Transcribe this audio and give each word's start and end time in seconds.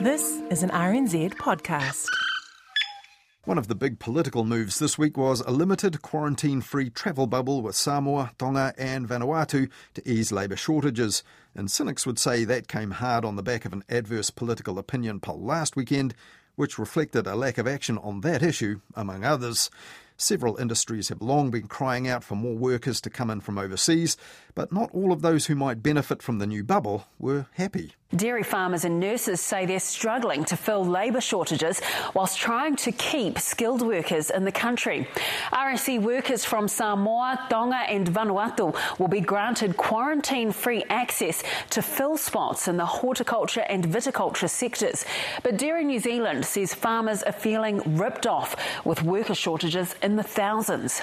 This 0.00 0.42
is 0.50 0.62
an 0.64 0.70
RNZ 0.70 1.34
podcast. 1.34 2.06
One 3.44 3.58
of 3.58 3.68
the 3.68 3.76
big 3.76 4.00
political 4.00 4.44
moves 4.44 4.80
this 4.80 4.98
week 4.98 5.16
was 5.16 5.40
a 5.40 5.52
limited 5.52 6.02
quarantine 6.02 6.62
free 6.62 6.90
travel 6.90 7.28
bubble 7.28 7.62
with 7.62 7.76
Samoa, 7.76 8.32
Tonga, 8.36 8.74
and 8.76 9.08
Vanuatu 9.08 9.70
to 9.94 10.08
ease 10.08 10.32
labour 10.32 10.56
shortages. 10.56 11.22
And 11.54 11.70
cynics 11.70 12.06
would 12.06 12.18
say 12.18 12.44
that 12.44 12.66
came 12.66 12.90
hard 12.90 13.24
on 13.24 13.36
the 13.36 13.42
back 13.42 13.64
of 13.64 13.72
an 13.72 13.84
adverse 13.88 14.30
political 14.30 14.78
opinion 14.80 15.20
poll 15.20 15.40
last 15.40 15.76
weekend, 15.76 16.14
which 16.56 16.78
reflected 16.78 17.26
a 17.26 17.36
lack 17.36 17.56
of 17.56 17.68
action 17.68 17.96
on 17.98 18.22
that 18.22 18.42
issue, 18.42 18.80
among 18.96 19.24
others. 19.24 19.70
Several 20.16 20.56
industries 20.56 21.08
have 21.08 21.20
long 21.20 21.50
been 21.50 21.66
crying 21.66 22.06
out 22.06 22.22
for 22.22 22.36
more 22.36 22.54
workers 22.54 23.00
to 23.00 23.10
come 23.10 23.30
in 23.30 23.40
from 23.40 23.58
overseas, 23.58 24.16
but 24.54 24.72
not 24.72 24.90
all 24.92 25.10
of 25.10 25.22
those 25.22 25.46
who 25.46 25.56
might 25.56 25.82
benefit 25.82 26.22
from 26.22 26.38
the 26.38 26.46
new 26.46 26.62
bubble 26.62 27.06
were 27.18 27.46
happy. 27.54 27.94
Dairy 28.14 28.44
farmers 28.44 28.84
and 28.84 29.00
nurses 29.00 29.40
say 29.40 29.66
they're 29.66 29.80
struggling 29.80 30.44
to 30.44 30.56
fill 30.56 30.84
labour 30.84 31.20
shortages 31.20 31.80
whilst 32.14 32.38
trying 32.38 32.76
to 32.76 32.92
keep 32.92 33.40
skilled 33.40 33.82
workers 33.82 34.30
in 34.30 34.44
the 34.44 34.52
country. 34.52 35.08
RSE 35.52 36.00
workers 36.00 36.44
from 36.44 36.68
Samoa, 36.68 37.44
Tonga, 37.50 37.74
and 37.74 38.06
Vanuatu 38.06 38.76
will 39.00 39.08
be 39.08 39.20
granted 39.20 39.76
quarantine 39.76 40.52
free 40.52 40.84
access 40.88 41.42
to 41.70 41.82
fill 41.82 42.16
spots 42.16 42.68
in 42.68 42.76
the 42.76 42.86
horticulture 42.86 43.64
and 43.68 43.84
viticulture 43.84 44.48
sectors. 44.48 45.04
But 45.42 45.56
Dairy 45.56 45.84
New 45.84 45.98
Zealand 45.98 46.46
says 46.46 46.72
farmers 46.72 47.24
are 47.24 47.32
feeling 47.32 47.96
ripped 47.96 48.28
off 48.28 48.54
with 48.84 49.02
worker 49.02 49.34
shortages 49.34 49.96
in 50.04 50.16
the 50.16 50.22
thousands. 50.22 51.00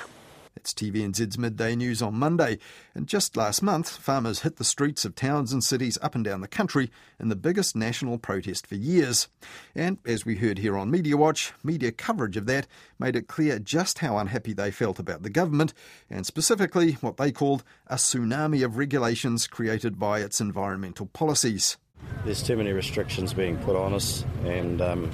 It's 0.56 0.74
TVNZ's 0.76 1.36
midday 1.36 1.76
news 1.76 2.04
on 2.04 2.14
Monday. 2.14 2.60
And 2.94 3.08
just 3.08 3.36
last 3.36 3.64
month, 3.64 3.90
farmers 3.90 4.42
hit 4.42 4.58
the 4.58 4.64
streets 4.64 5.06
of 5.06 5.16
towns 5.16 5.52
and 5.52 5.64
cities 5.64 5.98
up 6.04 6.14
and 6.14 6.24
down 6.24 6.42
the 6.42 6.48
country 6.48 6.92
in 7.20 7.30
the 7.30 7.36
biggest 7.36 7.76
national 7.76 8.20
protest 8.20 8.68
for 8.68 8.76
years. 8.76 9.28
And 9.74 9.98
as 10.06 10.24
we 10.24 10.36
heard 10.36 10.60
here 10.60 10.78
on 10.78 10.92
Media 10.92 11.18
Watch, 11.18 11.52
media 11.64 11.92
coverage 11.92 12.38
of 12.38 12.46
that 12.46 12.68
made 13.00 13.16
it 13.16 13.28
clear 13.28 13.58
just 13.58 14.00
how 14.00 14.20
unhappy 14.20 14.54
they 14.54 14.70
felt 14.70 15.00
about 15.00 15.24
the 15.24 15.32
government, 15.32 15.74
and 16.08 16.24
specifically 16.24 16.92
what 17.02 17.18
they 17.18 17.32
called 17.32 17.64
a 17.88 17.96
tsunami 17.96 18.64
of 18.64 18.78
regulations 18.78 19.48
created 19.48 19.98
by 19.98 20.20
its 20.20 20.40
environmental 20.40 21.08
policies. 21.08 21.78
There's 22.24 22.44
too 22.44 22.58
many 22.58 22.72
restrictions 22.72 23.34
being 23.34 23.58
put 23.58 23.76
on 23.76 23.96
us, 23.96 24.26
and 24.44 24.80
um, 24.80 25.10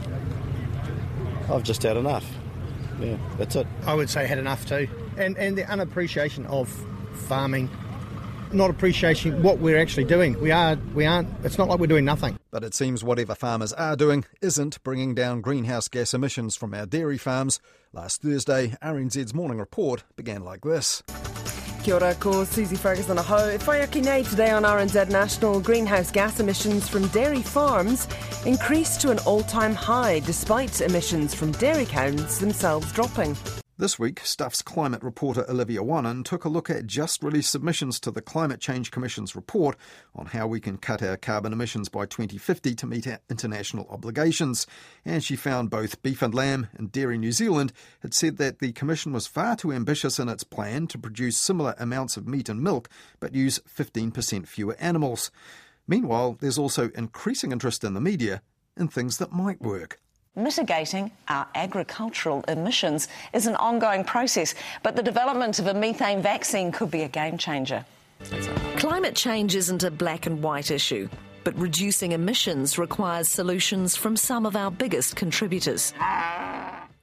I've 1.50 1.64
just 1.64 1.84
had 1.84 1.95
enough. 1.95 2.30
Yeah, 3.00 3.17
that's 3.38 3.56
it. 3.56 3.67
I 3.86 3.94
would 3.94 4.09
say 4.09 4.26
had 4.26 4.40
enough 4.40 4.66
too. 4.66 4.88
And, 5.17 5.38
and 5.38 5.58
the 5.58 5.70
unappreciation 5.70 6.45
of 6.48 6.70
farming, 7.14 7.70
not 8.52 8.70
appreciating 8.70 9.42
what 9.44 9.59
we're 9.59 9.78
actually 9.78 10.06
doing. 10.06 10.40
We, 10.40 10.52
are, 10.52 10.78
we 10.94 11.06
aren't, 11.06 11.30
it's 11.44 11.58
not 11.58 11.68
like 11.68 11.80
we're 11.80 11.88
doing 11.88 12.06
nothing. 12.06 12.40
But 12.52 12.64
it 12.64 12.73
seems 12.73 13.03
whatever 13.03 13.36
farmers 13.36 13.73
are 13.73 13.95
doing 13.95 14.25
isn't 14.42 14.81
bringing 14.84 15.14
down 15.14 15.42
greenhouse 15.42 15.88
gas 15.88 16.14
emissions 16.14 16.56
from 16.56 16.73
our 16.73 16.86
dairy 16.86 17.18
farms. 17.18 17.59
Last 17.94 18.22
Thursday, 18.22 18.75
RNZ's 18.81 19.34
morning 19.34 19.59
report 19.59 20.03
began 20.16 20.44
like 20.44 20.62
this. 20.62 21.03
Kia 21.88 21.96
ora, 21.96 22.14
ko 22.16 22.44
Susie 22.44 22.76
Ferguson 22.76 23.18
aho. 23.18 23.48
E 23.48 23.58
whai 23.60 23.80
aki 23.82 24.02
nei 24.02 24.22
today 24.22 24.52
on 24.52 24.64
RNZ 24.64 25.08
National, 25.10 25.62
greenhouse 25.62 26.12
gas 26.12 26.42
emissions 26.42 26.90
from 26.90 27.08
dairy 27.16 27.42
farms 27.42 28.10
increased 28.46 29.00
to 29.00 29.10
an 29.10 29.20
all-time 29.20 29.74
high 29.74 30.20
despite 30.20 30.82
emissions 30.82 31.34
from 31.34 31.54
dairy 31.54 31.86
cows 31.86 32.40
themselves 32.40 32.92
dropping. 32.92 33.38
This 33.80 34.00
week, 34.00 34.22
Stuff's 34.23 34.64
climate 34.64 35.03
reporter 35.03 35.45
Olivia 35.47 35.81
Wannan 35.83 36.25
took 36.25 36.45
a 36.45 36.50
look 36.50 36.67
at 36.67 36.88
just 36.88 37.22
released 37.22 37.52
submissions 37.52 38.00
to 38.00 38.09
the 38.09 38.23
Climate 38.23 38.59
Change 38.59 38.89
Commission's 38.89 39.36
report 39.36 39.78
on 40.16 40.25
how 40.25 40.47
we 40.47 40.59
can 40.59 40.80
cut 40.80 41.03
our 41.03 41.16
carbon 41.16 41.53
emissions 41.53 41.88
by 41.88 42.08
2050 42.08 42.73
to 42.73 42.88
meet 42.88 43.06
our 43.06 43.19
international 43.30 43.88
obligations. 43.92 44.66
And 45.06 45.23
she 45.23 45.36
found 45.36 45.69
both 45.69 46.02
Beef 46.02 46.23
and 46.23 46.34
Lamb 46.34 46.69
and 46.73 46.92
Dairy 46.92 47.19
New 47.19 47.31
Zealand 47.31 47.72
had 48.00 48.16
said 48.16 48.38
that 48.38 48.58
the 48.58 48.72
Commission 48.72 49.14
was 49.14 49.28
far 49.28 49.56
too 49.56 49.72
ambitious 49.72 50.17
in 50.17 50.28
its 50.28 50.44
plan 50.44 50.88
to 50.88 50.97
produce 50.97 51.38
similar 51.38 51.75
amounts 51.78 52.18
of 52.18 52.28
meat 52.28 52.50
and 52.50 52.63
milk 52.63 52.90
but 53.19 53.35
use 53.35 53.59
15% 53.59 54.47
fewer 54.47 54.75
animals. 54.79 55.29
Meanwhile, 55.88 56.38
there's 56.40 56.57
also 56.57 56.90
increasing 56.96 57.52
interest 57.52 57.84
in 57.84 57.94
the 57.94 58.02
media 58.02 58.41
in 58.75 58.88
things 58.88 59.19
that 59.19 59.31
might 59.31 59.62
work. 59.62 60.00
Mitigating 60.38 61.09
our 61.30 61.48
agricultural 61.56 62.44
emissions 62.48 63.08
is 63.34 63.48
an 63.48 63.56
ongoing 63.56 64.03
process, 64.03 64.53
but 64.84 64.96
the 64.96 65.02
development 65.02 65.58
of 65.58 65.66
a 65.66 65.74
methane 65.74 66.22
vaccine 66.22 66.72
could 66.72 66.92
be 66.92 67.02
a 67.02 67.08
game 67.08 67.40
changer. 67.40 67.84
Climate 68.78 69.16
change 69.16 69.56
isn't 69.56 69.81
a 69.81 69.90
black 69.90 70.28
and 70.28 70.44
white 70.44 70.70
issue, 70.70 71.09
but 71.44 71.58
reducing 71.58 72.12
emissions 72.12 72.78
requires 72.78 73.28
solutions 73.28 73.96
from 73.96 74.16
some 74.16 74.46
of 74.46 74.56
our 74.56 74.70
biggest 74.70 75.16
contributors. 75.16 75.92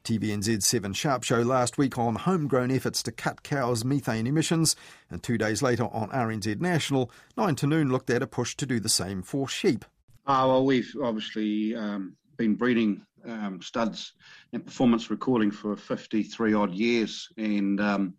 TVNZ's 0.04 0.68
7 0.68 0.92
Sharp 0.92 1.24
show 1.24 1.40
last 1.40 1.76
week 1.76 1.98
on 1.98 2.14
homegrown 2.14 2.70
efforts 2.70 3.02
to 3.02 3.10
cut 3.10 3.42
cows' 3.42 3.84
methane 3.84 4.28
emissions, 4.28 4.76
and 5.10 5.24
two 5.24 5.38
days 5.38 5.60
later 5.60 5.88
on 5.90 6.08
RNZ 6.10 6.60
National, 6.60 7.10
9 7.36 7.56
to 7.56 7.66
noon 7.66 7.90
looked 7.90 8.10
at 8.10 8.22
a 8.22 8.28
push 8.28 8.54
to 8.54 8.64
do 8.64 8.78
the 8.78 8.88
same 8.88 9.22
for 9.22 9.48
sheep. 9.48 9.84
Ah, 10.24 10.46
well, 10.46 10.64
we've 10.64 10.94
obviously 11.02 11.74
um, 11.74 12.14
been 12.36 12.54
breeding 12.54 13.04
um, 13.26 13.60
studs 13.62 14.12
and 14.52 14.64
performance 14.64 15.10
recording 15.10 15.50
for 15.50 15.76
53 15.76 16.54
odd 16.54 16.74
years, 16.74 17.28
and 17.36 17.80
um, 17.80 18.14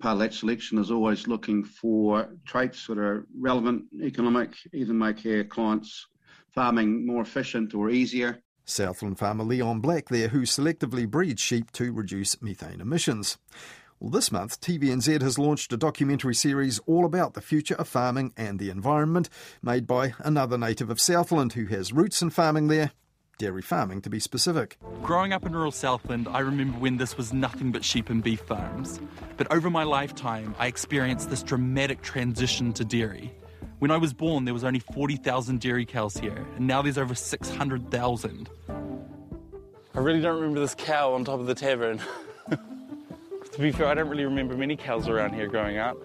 part 0.00 0.14
of 0.14 0.18
that 0.20 0.34
selection 0.34 0.78
is 0.78 0.90
always 0.90 1.26
looking 1.26 1.64
for 1.64 2.28
traits 2.44 2.86
that 2.86 2.98
are 2.98 3.26
relevant, 3.38 3.84
economic, 4.02 4.54
either 4.72 4.92
make 4.92 5.24
our 5.26 5.44
clients' 5.44 6.06
farming 6.54 7.06
more 7.06 7.22
efficient 7.22 7.74
or 7.74 7.90
easier. 7.90 8.42
Southland 8.64 9.18
farmer 9.18 9.44
Leon 9.44 9.80
Black 9.80 10.08
there, 10.08 10.28
who 10.28 10.42
selectively 10.42 11.08
breeds 11.08 11.40
sheep 11.40 11.70
to 11.72 11.92
reduce 11.92 12.42
methane 12.42 12.80
emissions. 12.80 13.38
Well, 14.00 14.10
this 14.10 14.32
month, 14.32 14.60
TVNZ 14.60 15.22
has 15.22 15.38
launched 15.38 15.72
a 15.72 15.76
documentary 15.76 16.34
series 16.34 16.80
all 16.80 17.06
about 17.06 17.34
the 17.34 17.40
future 17.40 17.76
of 17.76 17.88
farming 17.88 18.32
and 18.36 18.58
the 18.58 18.68
environment, 18.68 19.30
made 19.62 19.86
by 19.86 20.14
another 20.18 20.58
native 20.58 20.90
of 20.90 21.00
Southland 21.00 21.54
who 21.54 21.66
has 21.66 21.92
roots 21.92 22.20
in 22.20 22.30
farming 22.30 22.66
there, 22.66 22.90
dairy 23.38 23.62
farming 23.62 24.00
to 24.02 24.10
be 24.10 24.18
specific. 24.18 24.78
Growing 25.02 25.32
up 25.32 25.44
in 25.44 25.52
rural 25.52 25.72
Southland, 25.72 26.26
I 26.28 26.40
remember 26.40 26.78
when 26.78 26.96
this 26.96 27.16
was 27.16 27.32
nothing 27.32 27.72
but 27.72 27.84
sheep 27.84 28.08
and 28.08 28.22
beef 28.22 28.40
farms. 28.40 29.00
But 29.36 29.52
over 29.52 29.70
my 29.70 29.84
lifetime, 29.84 30.54
I 30.58 30.66
experienced 30.66 31.30
this 31.30 31.42
dramatic 31.42 32.02
transition 32.02 32.72
to 32.74 32.84
dairy. 32.84 33.32
When 33.78 33.90
I 33.90 33.98
was 33.98 34.14
born, 34.14 34.46
there 34.46 34.54
was 34.54 34.64
only 34.64 34.78
40,000 34.78 35.60
dairy 35.60 35.84
cows 35.84 36.16
here, 36.16 36.46
and 36.56 36.66
now 36.66 36.80
there's 36.80 36.96
over 36.96 37.14
600,000. 37.14 38.50
I 39.94 39.98
really 39.98 40.20
don't 40.20 40.36
remember 40.36 40.60
this 40.60 40.74
cow 40.74 41.12
on 41.12 41.24
top 41.24 41.40
of 41.40 41.46
the 41.46 41.54
tavern. 41.54 42.00
to 42.50 43.58
be 43.58 43.72
fair, 43.72 43.86
I 43.86 43.94
don't 43.94 44.08
really 44.08 44.24
remember 44.24 44.56
many 44.56 44.76
cows 44.76 45.08
around 45.08 45.34
here 45.34 45.46
growing 45.46 45.76
up. 45.76 45.96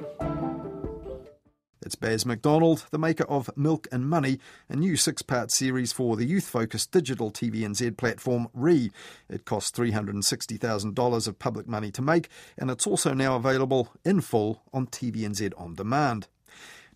It's 1.91 1.97
Baz 1.97 2.25
Macdonald, 2.25 2.85
the 2.91 2.97
maker 2.97 3.25
of 3.25 3.49
Milk 3.57 3.85
and 3.91 4.09
Money, 4.09 4.39
a 4.69 4.77
new 4.77 4.95
six 4.95 5.21
part 5.21 5.51
series 5.51 5.91
for 5.91 6.15
the 6.15 6.23
youth 6.23 6.47
focused 6.47 6.93
digital 6.93 7.31
TVNZ 7.31 7.97
platform 7.97 8.47
Re. 8.53 8.91
It 9.27 9.43
cost 9.43 9.75
$360,000 9.75 11.27
of 11.27 11.39
public 11.39 11.67
money 11.67 11.91
to 11.91 12.01
make, 12.01 12.29
and 12.57 12.71
it's 12.71 12.87
also 12.87 13.13
now 13.13 13.35
available 13.35 13.89
in 14.05 14.21
full 14.21 14.63
on 14.71 14.87
TVNZ 14.87 15.51
On 15.57 15.75
Demand. 15.75 16.29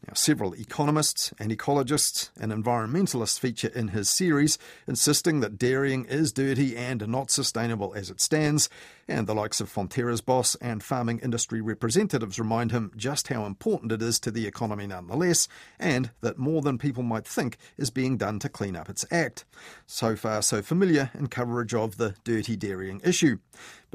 Now, 0.07 0.13
several 0.13 0.53
economists 0.53 1.33
and 1.39 1.51
ecologists 1.51 2.29
and 2.39 2.51
environmentalists 2.51 3.39
feature 3.39 3.69
in 3.69 3.88
his 3.89 4.09
series, 4.09 4.59
insisting 4.88 5.39
that 5.39 5.57
dairying 5.57 6.06
is 6.06 6.31
dirty 6.31 6.78
and 6.78 7.07
not 7.07 7.31
sustainable 7.31 7.94
as 7.95 8.11
it 8.11 8.22
stands, 8.22 8.69
and 9.07 9.25
the 9.25 9.34
likes 9.34 9.61
of 9.61 9.69
Fonterra's 9.69 10.22
boss 10.22 10.55
and 10.55 10.84
farming 10.84 11.19
industry 11.19 11.59
representatives 11.59 12.39
remind 12.39 12.72
him 12.72 12.91
just 12.95 13.29
how 13.29 13.45
important 13.45 13.91
it 13.91 14.01
is 14.01 14.19
to 14.19 14.31
the 14.31 14.45
economy 14.45 14.85
nonetheless, 14.85 15.47
and 15.79 16.11
that 16.22 16.38
more 16.38 16.61
than 16.61 16.78
people 16.78 17.03
might 17.03 17.25
think 17.25 17.57
is 17.78 17.89
being 17.89 18.16
done 18.16 18.38
to 18.39 18.50
clean 18.50 18.75
up 18.75 18.89
its 18.89 19.05
act. 19.11 19.44
So 19.87 20.16
far, 20.16 20.43
so 20.43 20.61
familiar 20.61 21.09
in 21.16 21.28
coverage 21.28 21.73
of 21.73 21.97
the 21.97 22.14
dirty 22.23 22.55
dairying 22.55 23.02
issue. 23.03 23.37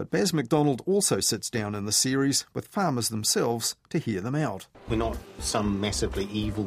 But 0.00 0.10
Baz 0.10 0.32
Macdonald 0.32 0.80
also 0.86 1.20
sits 1.20 1.50
down 1.50 1.74
in 1.74 1.84
the 1.84 1.92
series 1.92 2.46
with 2.54 2.68
farmers 2.68 3.10
themselves 3.10 3.76
to 3.90 3.98
hear 3.98 4.22
them 4.22 4.34
out. 4.34 4.66
We're 4.88 4.96
not 4.96 5.18
some 5.40 5.78
massively 5.78 6.24
evil 6.32 6.64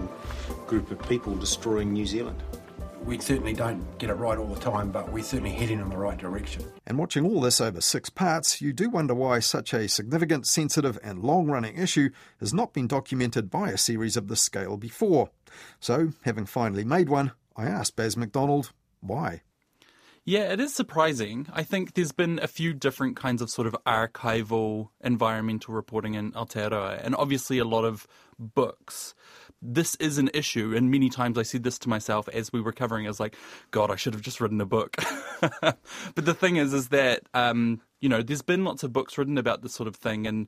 group 0.68 0.92
of 0.92 1.02
people 1.10 1.36
destroying 1.36 1.92
New 1.92 2.06
Zealand. 2.06 2.44
We 3.04 3.18
certainly 3.18 3.54
don't 3.54 3.98
get 3.98 4.12
it 4.12 4.14
right 4.14 4.38
all 4.38 4.54
the 4.54 4.60
time, 4.60 4.92
but 4.92 5.12
we're 5.12 5.24
certainly 5.24 5.50
heading 5.50 5.80
in 5.80 5.90
the 5.90 5.98
right 5.98 6.16
direction. 6.16 6.64
And 6.86 7.00
watching 7.00 7.26
all 7.26 7.42
this 7.42 7.60
over 7.60 7.82
six 7.82 8.12
parts, 8.12 8.62
you 8.62 8.72
do 8.72 8.92
wonder 8.92 9.16
why 9.16 9.40
such 9.40 9.74
a 9.74 9.90
significant, 9.90 10.46
sensitive, 10.46 11.00
and 11.02 11.24
long 11.24 11.48
running 11.48 11.76
issue 11.76 12.12
has 12.40 12.54
not 12.54 12.72
been 12.72 12.86
documented 12.86 13.50
by 13.50 13.72
a 13.72 13.80
series 13.80 14.16
of 14.16 14.28
this 14.28 14.42
scale 14.42 14.78
before. 14.78 15.32
So, 15.80 16.14
having 16.22 16.46
finally 16.46 16.84
made 16.84 17.10
one, 17.10 17.32
I 17.58 17.66
asked 17.66 17.96
Baz 17.96 18.16
Macdonald 18.16 18.74
why. 19.02 19.42
Yeah, 20.26 20.54
it 20.54 20.62
is 20.62 20.74
surprising. 20.74 21.48
I 21.52 21.64
think 21.64 21.96
there's 21.96 22.14
been 22.14 22.40
a 22.42 22.48
few 22.48 22.74
different 22.74 23.18
kinds 23.18 23.42
of 23.42 23.50
sort 23.50 23.68
of 23.68 23.76
archival 23.86 24.88
environmental 25.04 25.74
reporting 25.74 26.14
in 26.14 26.32
Aotearoa, 26.32 27.02
and 27.04 27.14
obviously 27.14 27.58
a 27.58 27.66
lot 27.66 27.84
of 27.84 28.08
books. 28.40 29.16
This 29.62 29.96
is 29.96 30.18
an 30.18 30.30
issue, 30.34 30.74
and 30.78 30.90
many 30.90 31.10
times 31.10 31.38
I 31.38 31.44
said 31.44 31.64
this 31.64 31.78
to 31.80 31.90
myself 31.90 32.30
as 32.30 32.54
we 32.54 32.62
were 32.62 32.72
covering. 32.72 33.06
I 33.06 33.10
was 33.10 33.20
like, 33.20 33.36
"God, 33.72 33.92
I 33.92 33.98
should 33.98 34.14
have 34.14 34.22
just 34.22 34.40
written 34.40 34.62
a 34.62 34.66
book." 34.66 34.96
but 35.62 35.78
the 36.16 36.34
thing 36.34 36.56
is, 36.56 36.74
is 36.74 36.88
that 36.90 37.24
um, 37.34 37.82
you 38.00 38.08
know, 38.08 38.22
there's 38.22 38.42
been 38.42 38.64
lots 38.64 38.84
of 38.84 38.94
books 38.94 39.18
written 39.18 39.38
about 39.38 39.62
this 39.62 39.74
sort 39.74 39.90
of 39.90 39.96
thing, 39.98 40.26
and 40.26 40.48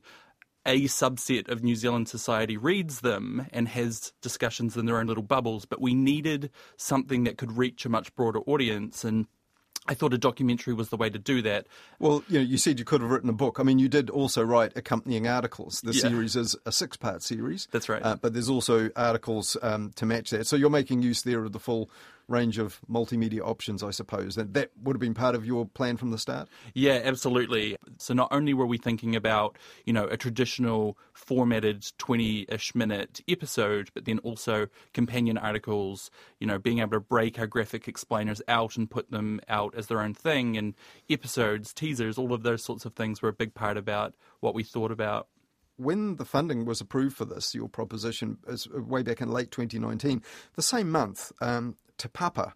a 0.64 0.84
subset 0.84 1.48
of 1.50 1.62
New 1.62 1.76
Zealand 1.76 2.08
society 2.08 2.56
reads 2.56 3.00
them 3.00 3.46
and 3.52 3.68
has 3.68 4.12
discussions 4.22 4.74
in 4.76 4.86
their 4.86 4.98
own 4.98 5.06
little 5.06 5.22
bubbles, 5.22 5.66
but 5.66 5.82
we 5.82 5.94
needed 5.94 6.50
something 6.78 7.24
that 7.24 7.36
could 7.36 7.56
reach 7.56 7.84
a 7.84 7.90
much 7.90 8.14
broader 8.16 8.40
audience. 8.40 9.04
And 9.04 9.26
I 9.88 9.94
thought 9.94 10.12
a 10.14 10.18
documentary 10.18 10.74
was 10.74 10.88
the 10.88 10.96
way 10.96 11.10
to 11.10 11.18
do 11.18 11.42
that. 11.42 11.66
Well, 11.98 12.22
you 12.28 12.38
know, 12.38 12.44
you 12.44 12.58
said 12.58 12.78
you 12.78 12.84
could 12.84 13.00
have 13.00 13.10
written 13.10 13.28
a 13.30 13.32
book. 13.34 13.58
I 13.60 13.62
mean, 13.62 13.78
you 13.78 13.88
did 13.88 14.10
also 14.10 14.42
write 14.42 14.72
accompanying 14.76 15.26
articles. 15.28 15.80
The 15.80 15.92
Yeah. 15.92 16.02
series 16.02 16.36
is 16.36 16.56
a 16.66 16.72
six-part 16.72 17.22
series. 17.22 17.68
That's 17.70 17.88
right. 17.88 18.02
Uh, 18.02 18.16
but 18.16 18.32
there's 18.32 18.48
also 18.48 18.90
articles 18.96 19.56
um, 19.62 19.92
to 19.96 20.06
match 20.06 20.30
that. 20.30 20.46
So 20.46 20.56
you're 20.56 20.70
making 20.70 21.02
use 21.02 21.22
there 21.22 21.44
of 21.44 21.52
the 21.52 21.60
full 21.60 21.88
range 22.28 22.58
of 22.58 22.80
multimedia 22.90 23.40
options, 23.40 23.82
I 23.82 23.90
suppose. 23.90 24.36
And 24.36 24.52
that 24.54 24.70
would 24.82 24.96
have 24.96 25.00
been 25.00 25.14
part 25.14 25.34
of 25.34 25.46
your 25.46 25.66
plan 25.66 25.96
from 25.96 26.10
the 26.10 26.18
start. 26.18 26.48
Yeah, 26.74 27.00
absolutely. 27.04 27.76
So 27.98 28.14
not 28.14 28.28
only 28.30 28.52
were 28.52 28.66
we 28.66 28.78
thinking 28.78 29.14
about, 29.14 29.56
you 29.84 29.92
know, 29.92 30.06
a 30.06 30.16
traditional 30.16 30.98
formatted 31.12 31.82
20-ish 31.98 32.74
minute 32.74 33.20
episode, 33.28 33.90
but 33.94 34.04
then 34.04 34.18
also 34.20 34.66
companion 34.92 35.38
articles, 35.38 36.10
you 36.40 36.46
know, 36.46 36.58
being 36.58 36.80
able 36.80 36.92
to 36.92 37.00
break 37.00 37.38
our 37.38 37.46
graphic 37.46 37.86
explainers 37.86 38.42
out 38.48 38.76
and 38.76 38.90
put 38.90 39.10
them 39.10 39.40
out 39.48 39.74
as 39.76 39.86
their 39.86 40.00
own 40.00 40.14
thing 40.14 40.56
and 40.56 40.74
episodes, 41.08 41.72
teasers, 41.72 42.18
all 42.18 42.32
of 42.32 42.42
those 42.42 42.64
sorts 42.64 42.84
of 42.84 42.94
things 42.94 43.22
were 43.22 43.28
a 43.28 43.34
big 43.34 43.54
part 43.54 43.76
about 43.76 44.14
what 44.40 44.54
we 44.54 44.64
thought 44.64 44.90
about. 44.90 45.28
When 45.78 46.16
the 46.16 46.24
funding 46.24 46.64
was 46.64 46.80
approved 46.80 47.16
for 47.16 47.26
this, 47.26 47.54
your 47.54 47.68
proposition 47.68 48.38
is 48.48 48.66
way 48.70 49.02
back 49.02 49.20
in 49.20 49.30
late 49.30 49.50
2019, 49.50 50.22
the 50.54 50.62
same 50.62 50.90
month, 50.90 51.32
um, 51.42 51.76
Te 51.98 52.08
Papa 52.08 52.54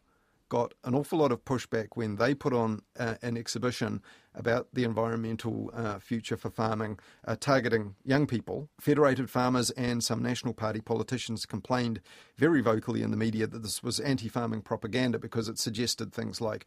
got 0.50 0.74
an 0.84 0.94
awful 0.94 1.20
lot 1.20 1.32
of 1.32 1.44
pushback 1.44 1.88
when 1.94 2.16
they 2.16 2.34
put 2.34 2.52
on 2.52 2.82
uh, 2.98 3.14
an 3.22 3.38
exhibition 3.38 4.02
about 4.34 4.66
the 4.74 4.84
environmental 4.84 5.70
uh, 5.72 5.98
future 5.98 6.36
for 6.36 6.50
farming, 6.50 6.98
uh, 7.26 7.36
targeting 7.38 7.94
young 8.04 8.26
people. 8.26 8.68
Federated 8.80 9.30
farmers 9.30 9.70
and 9.70 10.04
some 10.04 10.22
National 10.22 10.52
Party 10.52 10.80
politicians 10.80 11.46
complained 11.46 12.00
very 12.36 12.60
vocally 12.60 13.00
in 13.00 13.12
the 13.12 13.16
media 13.16 13.46
that 13.46 13.62
this 13.62 13.82
was 13.82 14.00
anti 14.00 14.28
farming 14.28 14.60
propaganda 14.60 15.18
because 15.18 15.48
it 15.48 15.58
suggested 15.58 16.12
things 16.12 16.40
like 16.40 16.66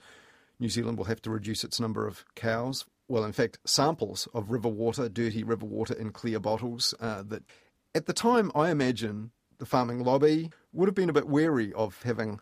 New 0.59 0.69
Zealand 0.69 0.97
will 0.97 1.05
have 1.05 1.21
to 1.21 1.29
reduce 1.29 1.63
its 1.63 1.79
number 1.79 2.07
of 2.07 2.23
cows. 2.35 2.85
Well, 3.09 3.25
in 3.25 3.33
fact, 3.33 3.59
samples 3.65 4.27
of 4.33 4.49
river 4.49 4.69
water, 4.69 5.09
dirty 5.09 5.43
river 5.43 5.65
water 5.65 5.93
in 5.93 6.11
clear 6.11 6.39
bottles. 6.39 6.93
Uh, 6.99 7.21
that 7.23 7.43
at 7.93 8.05
the 8.05 8.13
time, 8.13 8.49
I 8.55 8.71
imagine 8.71 9.31
the 9.57 9.65
farming 9.65 10.03
lobby 10.03 10.51
would 10.71 10.87
have 10.87 10.95
been 10.95 11.09
a 11.09 11.13
bit 11.13 11.27
wary 11.27 11.73
of 11.73 12.01
having 12.03 12.39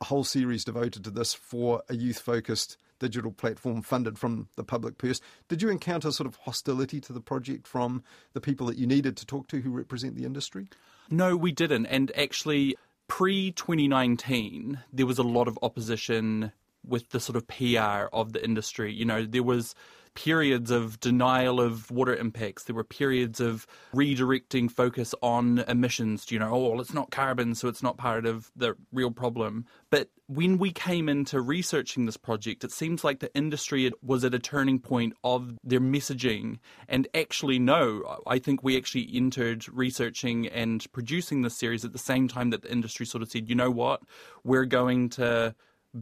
a 0.00 0.04
whole 0.04 0.24
series 0.24 0.64
devoted 0.64 1.04
to 1.04 1.10
this 1.10 1.34
for 1.34 1.82
a 1.88 1.94
youth 1.94 2.18
focused 2.18 2.76
digital 2.98 3.32
platform 3.32 3.82
funded 3.82 4.18
from 4.18 4.48
the 4.56 4.64
public 4.64 4.98
purse. 4.98 5.20
Did 5.48 5.62
you 5.62 5.70
encounter 5.70 6.12
sort 6.12 6.26
of 6.26 6.36
hostility 6.36 7.00
to 7.00 7.12
the 7.12 7.20
project 7.20 7.66
from 7.66 8.04
the 8.34 8.40
people 8.40 8.66
that 8.66 8.76
you 8.76 8.86
needed 8.86 9.16
to 9.16 9.26
talk 9.26 9.48
to 9.48 9.60
who 9.60 9.70
represent 9.70 10.16
the 10.16 10.24
industry? 10.24 10.68
No, 11.10 11.36
we 11.36 11.50
didn't. 11.50 11.86
And 11.86 12.12
actually, 12.16 12.76
pre 13.08 13.50
2019, 13.52 14.80
there 14.92 15.06
was 15.06 15.18
a 15.18 15.24
lot 15.24 15.48
of 15.48 15.58
opposition 15.62 16.52
with 16.86 17.10
the 17.10 17.20
sort 17.20 17.36
of 17.36 17.46
PR 17.48 18.08
of 18.12 18.32
the 18.32 18.44
industry. 18.44 18.92
You 18.92 19.04
know, 19.04 19.24
there 19.24 19.42
was 19.42 19.74
periods 20.14 20.70
of 20.70 20.98
denial 21.00 21.60
of 21.60 21.90
water 21.90 22.14
impacts. 22.14 22.64
There 22.64 22.74
were 22.74 22.84
periods 22.84 23.40
of 23.40 23.66
redirecting 23.94 24.70
focus 24.70 25.14
on 25.22 25.60
emissions. 25.60 26.30
You 26.30 26.38
know, 26.38 26.52
oh, 26.52 26.68
well, 26.70 26.80
it's 26.80 26.94
not 26.94 27.10
carbon, 27.10 27.54
so 27.54 27.68
it's 27.68 27.82
not 27.82 27.96
part 27.96 28.26
of 28.26 28.50
the 28.56 28.76
real 28.92 29.10
problem. 29.10 29.66
But 29.88 30.10
when 30.26 30.58
we 30.58 30.72
came 30.72 31.08
into 31.08 31.40
researching 31.40 32.06
this 32.06 32.16
project, 32.16 32.64
it 32.64 32.72
seems 32.72 33.04
like 33.04 33.20
the 33.20 33.34
industry 33.34 33.90
was 34.02 34.24
at 34.24 34.34
a 34.34 34.38
turning 34.38 34.78
point 34.78 35.14
of 35.24 35.56
their 35.64 35.80
messaging. 35.80 36.58
And 36.88 37.08
actually, 37.14 37.58
no, 37.58 38.20
I 38.26 38.38
think 38.38 38.62
we 38.62 38.76
actually 38.76 39.08
entered 39.12 39.68
researching 39.68 40.46
and 40.48 40.84
producing 40.92 41.42
this 41.42 41.56
series 41.56 41.84
at 41.84 41.92
the 41.92 41.98
same 41.98 42.28
time 42.28 42.50
that 42.50 42.62
the 42.62 42.72
industry 42.72 43.06
sort 43.06 43.22
of 43.22 43.30
said, 43.30 43.48
you 43.48 43.54
know 43.54 43.70
what, 43.70 44.02
we're 44.44 44.66
going 44.66 45.08
to 45.10 45.54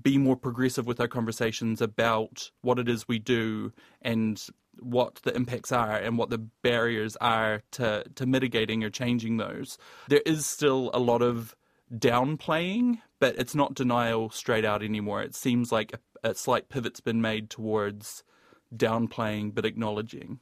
be 0.03 0.19
more 0.19 0.37
progressive 0.37 0.87
with 0.87 1.01
our 1.01 1.09
conversations 1.09 1.81
about 1.81 2.51
what 2.61 2.79
it 2.79 2.89
is 2.89 3.09
we 3.09 3.19
do 3.19 3.73
and 4.03 4.47
what 4.81 5.17
the 5.25 5.35
impacts 5.35 5.73
are 5.73 5.97
and 5.97 6.19
what 6.19 6.31
the 6.31 6.39
barriers 6.63 7.17
are 7.21 7.63
to, 7.73 8.05
to 8.15 8.27
mitigating 8.27 8.85
or 8.85 8.91
changing 8.91 9.37
those. 9.37 9.79
There 10.09 10.23
is 10.25 10.47
still 10.47 10.91
a 10.93 10.99
lot 10.99 11.23
of 11.23 11.57
downplaying, 11.93 13.01
but 13.19 13.37
it's 13.39 13.55
not 13.55 13.75
denial 13.75 14.31
straight 14.31 14.65
out 14.65 14.83
anymore. 14.83 15.23
It 15.23 15.35
seems 15.35 15.73
like 15.73 15.95
a, 15.95 16.31
a 16.31 16.35
slight 16.35 16.69
pivot's 16.69 17.01
been 17.01 17.21
made 17.21 17.51
towards 17.51 18.23
downplaying 18.75 19.55
but 19.55 19.65
acknowledging. 19.65 20.41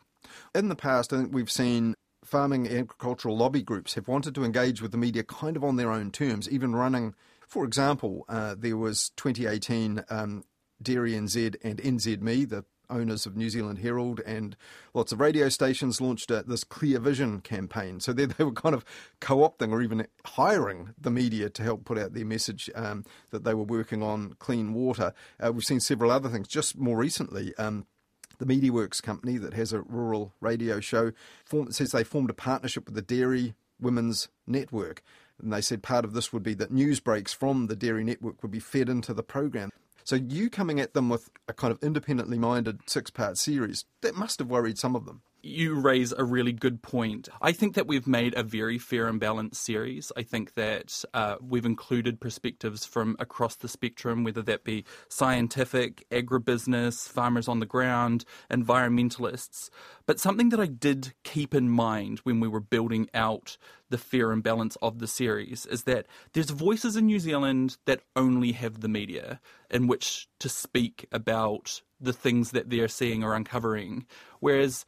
In 0.54 0.68
the 0.68 0.76
past, 0.76 1.12
I 1.12 1.18
think 1.18 1.32
we've 1.32 1.50
seen 1.50 1.94
farming 2.24 2.66
agricultural 2.66 3.36
lobby 3.36 3.62
groups 3.62 3.94
have 3.94 4.08
wanted 4.08 4.34
to 4.34 4.44
engage 4.44 4.82
with 4.82 4.90
the 4.90 4.98
media 4.98 5.22
kind 5.22 5.56
of 5.56 5.62
on 5.62 5.76
their 5.76 5.92
own 5.92 6.10
terms, 6.10 6.48
even 6.50 6.74
running, 6.74 7.14
for 7.46 7.64
example, 7.64 8.24
uh, 8.28 8.54
there 8.58 8.76
was 8.76 9.10
2018 9.16 10.04
um, 10.10 10.44
Dairy 10.82 11.12
NZ 11.12 11.56
and 11.62 11.78
NZME, 11.78 12.48
the 12.48 12.64
owners 12.90 13.26
of 13.26 13.36
New 13.36 13.50
Zealand 13.50 13.78
Herald 13.78 14.20
and 14.26 14.56
lots 14.94 15.12
of 15.12 15.20
radio 15.20 15.48
stations 15.48 16.00
launched 16.00 16.30
uh, 16.30 16.42
this 16.46 16.64
Clear 16.64 16.98
Vision 17.00 17.40
campaign. 17.40 18.00
So 18.00 18.12
they, 18.12 18.24
they 18.26 18.44
were 18.44 18.52
kind 18.52 18.74
of 18.74 18.84
co 19.20 19.38
opting 19.38 19.72
or 19.72 19.82
even 19.82 20.06
hiring 20.24 20.94
the 20.98 21.10
media 21.10 21.50
to 21.50 21.62
help 21.62 21.84
put 21.84 21.98
out 21.98 22.14
their 22.14 22.24
message 22.24 22.70
um, 22.74 23.04
that 23.30 23.44
they 23.44 23.54
were 23.54 23.64
working 23.64 24.02
on 24.02 24.34
clean 24.38 24.72
water. 24.74 25.12
Uh, 25.44 25.52
we've 25.52 25.64
seen 25.64 25.80
several 25.80 26.10
other 26.10 26.28
things 26.28 26.48
just 26.48 26.76
more 26.78 26.96
recently. 26.96 27.54
Um, 27.56 27.86
the 28.38 28.46
MediaWorks 28.46 29.02
company 29.02 29.38
that 29.38 29.54
has 29.54 29.72
a 29.72 29.80
rural 29.80 30.34
radio 30.40 30.78
show 30.78 31.12
form, 31.44 31.72
says 31.72 31.92
they 31.92 32.04
formed 32.04 32.28
a 32.28 32.34
partnership 32.34 32.84
with 32.84 32.94
the 32.94 33.02
Dairy 33.02 33.54
Women's 33.80 34.28
Network. 34.46 35.02
And 35.42 35.52
they 35.52 35.60
said 35.60 35.82
part 35.82 36.04
of 36.04 36.12
this 36.12 36.32
would 36.32 36.42
be 36.42 36.54
that 36.54 36.70
news 36.70 37.00
breaks 37.00 37.32
from 37.32 37.66
the 37.66 37.76
Dairy 37.76 38.04
Network 38.04 38.42
would 38.42 38.50
be 38.50 38.60
fed 38.60 38.88
into 38.88 39.12
the 39.12 39.22
program. 39.22 39.70
So 40.04 40.16
you 40.16 40.50
coming 40.50 40.80
at 40.80 40.94
them 40.94 41.08
with 41.08 41.30
a 41.48 41.52
kind 41.52 41.72
of 41.72 41.82
independently 41.82 42.38
minded 42.38 42.80
six 42.86 43.10
part 43.10 43.38
series, 43.38 43.84
that 44.02 44.14
must 44.14 44.38
have 44.38 44.48
worried 44.48 44.78
some 44.78 44.94
of 44.94 45.04
them. 45.04 45.22
You 45.46 45.78
raise 45.78 46.10
a 46.10 46.24
really 46.24 46.52
good 46.52 46.82
point. 46.82 47.28
I 47.40 47.52
think 47.52 47.76
that 47.76 47.86
we've 47.86 48.08
made 48.08 48.36
a 48.36 48.42
very 48.42 48.78
fair 48.80 49.06
and 49.06 49.20
balanced 49.20 49.62
series. 49.62 50.10
I 50.16 50.24
think 50.24 50.54
that 50.54 51.04
uh, 51.14 51.36
we've 51.40 51.64
included 51.64 52.20
perspectives 52.20 52.84
from 52.84 53.14
across 53.20 53.54
the 53.54 53.68
spectrum, 53.68 54.24
whether 54.24 54.42
that 54.42 54.64
be 54.64 54.84
scientific, 55.08 56.04
agribusiness, 56.10 57.08
farmers 57.08 57.46
on 57.46 57.60
the 57.60 57.66
ground, 57.66 58.24
environmentalists. 58.50 59.70
But 60.04 60.18
something 60.18 60.48
that 60.48 60.58
I 60.58 60.66
did 60.66 61.14
keep 61.22 61.54
in 61.54 61.68
mind 61.68 62.18
when 62.24 62.40
we 62.40 62.48
were 62.48 62.58
building 62.58 63.08
out 63.14 63.56
the 63.88 63.98
fair 63.98 64.32
and 64.32 64.42
balance 64.42 64.76
of 64.82 64.98
the 64.98 65.06
series 65.06 65.64
is 65.66 65.84
that 65.84 66.06
there's 66.32 66.50
voices 66.50 66.96
in 66.96 67.06
New 67.06 67.20
Zealand 67.20 67.76
that 67.84 68.02
only 68.16 68.50
have 68.50 68.80
the 68.80 68.88
media 68.88 69.40
in 69.70 69.86
which 69.86 70.26
to 70.40 70.48
speak 70.48 71.06
about 71.12 71.82
the 72.00 72.12
things 72.12 72.50
that 72.50 72.68
they're 72.68 72.88
seeing 72.88 73.22
or 73.22 73.34
uncovering. 73.34 74.06
Whereas 74.40 74.84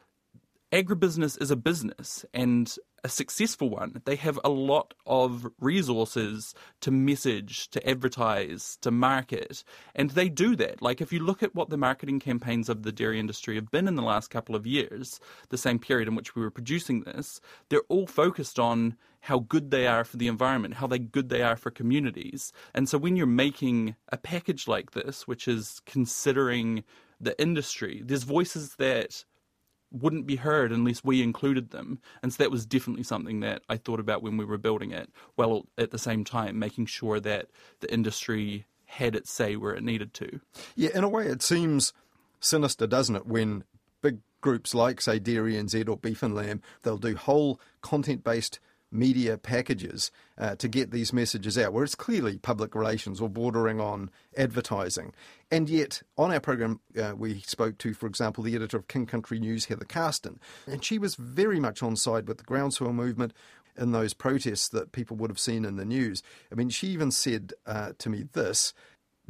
agribusiness 0.72 1.40
is 1.40 1.50
a 1.50 1.56
business 1.56 2.24
and 2.34 2.76
a 3.04 3.08
successful 3.08 3.70
one. 3.70 4.02
They 4.04 4.16
have 4.16 4.38
a 4.44 4.50
lot 4.50 4.92
of 5.06 5.46
resources 5.60 6.54
to 6.80 6.90
message, 6.90 7.70
to 7.70 7.88
advertise, 7.88 8.76
to 8.82 8.90
market, 8.90 9.62
and 9.94 10.10
they 10.10 10.28
do 10.28 10.56
that. 10.56 10.82
Like 10.82 11.00
if 11.00 11.12
you 11.12 11.20
look 11.20 11.42
at 11.42 11.54
what 11.54 11.70
the 11.70 11.76
marketing 11.76 12.20
campaigns 12.20 12.68
of 12.68 12.82
the 12.82 12.92
dairy 12.92 13.18
industry 13.18 13.54
have 13.54 13.70
been 13.70 13.88
in 13.88 13.94
the 13.94 14.02
last 14.02 14.28
couple 14.28 14.54
of 14.54 14.66
years, 14.66 15.20
the 15.48 15.58
same 15.58 15.78
period 15.78 16.08
in 16.08 16.14
which 16.14 16.34
we 16.34 16.42
were 16.42 16.50
producing 16.50 17.02
this, 17.02 17.40
they're 17.68 17.82
all 17.88 18.06
focused 18.06 18.58
on 18.58 18.96
how 19.20 19.38
good 19.40 19.70
they 19.70 19.86
are 19.86 20.04
for 20.04 20.16
the 20.16 20.28
environment, 20.28 20.74
how 20.74 20.86
they 20.86 20.98
good 20.98 21.28
they 21.28 21.42
are 21.42 21.56
for 21.56 21.70
communities. 21.70 22.52
And 22.74 22.88
so 22.88 22.98
when 22.98 23.16
you're 23.16 23.26
making 23.26 23.96
a 24.10 24.16
package 24.16 24.68
like 24.68 24.92
this, 24.92 25.26
which 25.26 25.48
is 25.48 25.80
considering 25.86 26.84
the 27.20 27.40
industry, 27.40 28.02
there's 28.04 28.22
voices 28.22 28.76
that 28.76 29.24
wouldn't 29.90 30.26
be 30.26 30.36
heard 30.36 30.72
unless 30.72 31.02
we 31.02 31.22
included 31.22 31.70
them. 31.70 31.98
And 32.22 32.32
so 32.32 32.42
that 32.42 32.50
was 32.50 32.66
definitely 32.66 33.04
something 33.04 33.40
that 33.40 33.62
I 33.68 33.76
thought 33.76 34.00
about 34.00 34.22
when 34.22 34.36
we 34.36 34.44
were 34.44 34.58
building 34.58 34.90
it, 34.90 35.10
while 35.34 35.66
at 35.76 35.90
the 35.90 35.98
same 35.98 36.24
time 36.24 36.58
making 36.58 36.86
sure 36.86 37.20
that 37.20 37.48
the 37.80 37.92
industry 37.92 38.66
had 38.84 39.14
its 39.14 39.30
say 39.30 39.56
where 39.56 39.74
it 39.74 39.82
needed 39.82 40.14
to. 40.14 40.40
Yeah, 40.74 40.90
in 40.94 41.04
a 41.04 41.08
way, 41.08 41.26
it 41.26 41.42
seems 41.42 41.92
sinister, 42.40 42.86
doesn't 42.86 43.16
it, 43.16 43.26
when 43.26 43.64
big 44.00 44.18
groups 44.40 44.74
like, 44.74 45.00
say, 45.00 45.18
Dairy 45.18 45.54
NZ 45.54 45.88
or 45.88 45.96
Beef 45.96 46.22
and 46.22 46.34
Lamb, 46.34 46.62
they'll 46.82 46.98
do 46.98 47.16
whole 47.16 47.60
content 47.80 48.24
based 48.24 48.60
media 48.90 49.36
packages 49.36 50.10
uh, 50.38 50.54
to 50.56 50.68
get 50.68 50.90
these 50.90 51.12
messages 51.12 51.58
out, 51.58 51.72
where 51.72 51.84
it's 51.84 51.94
clearly 51.94 52.38
public 52.38 52.74
relations 52.74 53.20
or 53.20 53.28
bordering 53.28 53.80
on 53.80 54.10
advertising. 54.36 55.12
And 55.50 55.68
yet, 55.68 56.02
on 56.16 56.32
our 56.32 56.40
program, 56.40 56.80
uh, 57.00 57.14
we 57.16 57.40
spoke 57.40 57.78
to, 57.78 57.94
for 57.94 58.06
example, 58.06 58.44
the 58.44 58.54
editor 58.54 58.76
of 58.76 58.88
King 58.88 59.06
Country 59.06 59.38
News, 59.38 59.66
Heather 59.66 59.84
Carston, 59.84 60.38
and 60.66 60.84
she 60.84 60.98
was 60.98 61.14
very 61.14 61.60
much 61.60 61.82
on 61.82 61.96
side 61.96 62.28
with 62.28 62.38
the 62.38 62.44
groundswell 62.44 62.92
movement 62.92 63.32
in 63.76 63.92
those 63.92 64.12
protests 64.12 64.68
that 64.70 64.92
people 64.92 65.16
would 65.16 65.30
have 65.30 65.38
seen 65.38 65.64
in 65.64 65.76
the 65.76 65.84
news. 65.84 66.22
I 66.50 66.56
mean, 66.56 66.68
she 66.68 66.88
even 66.88 67.10
said 67.10 67.52
uh, 67.66 67.92
to 67.98 68.10
me 68.10 68.24
this 68.32 68.74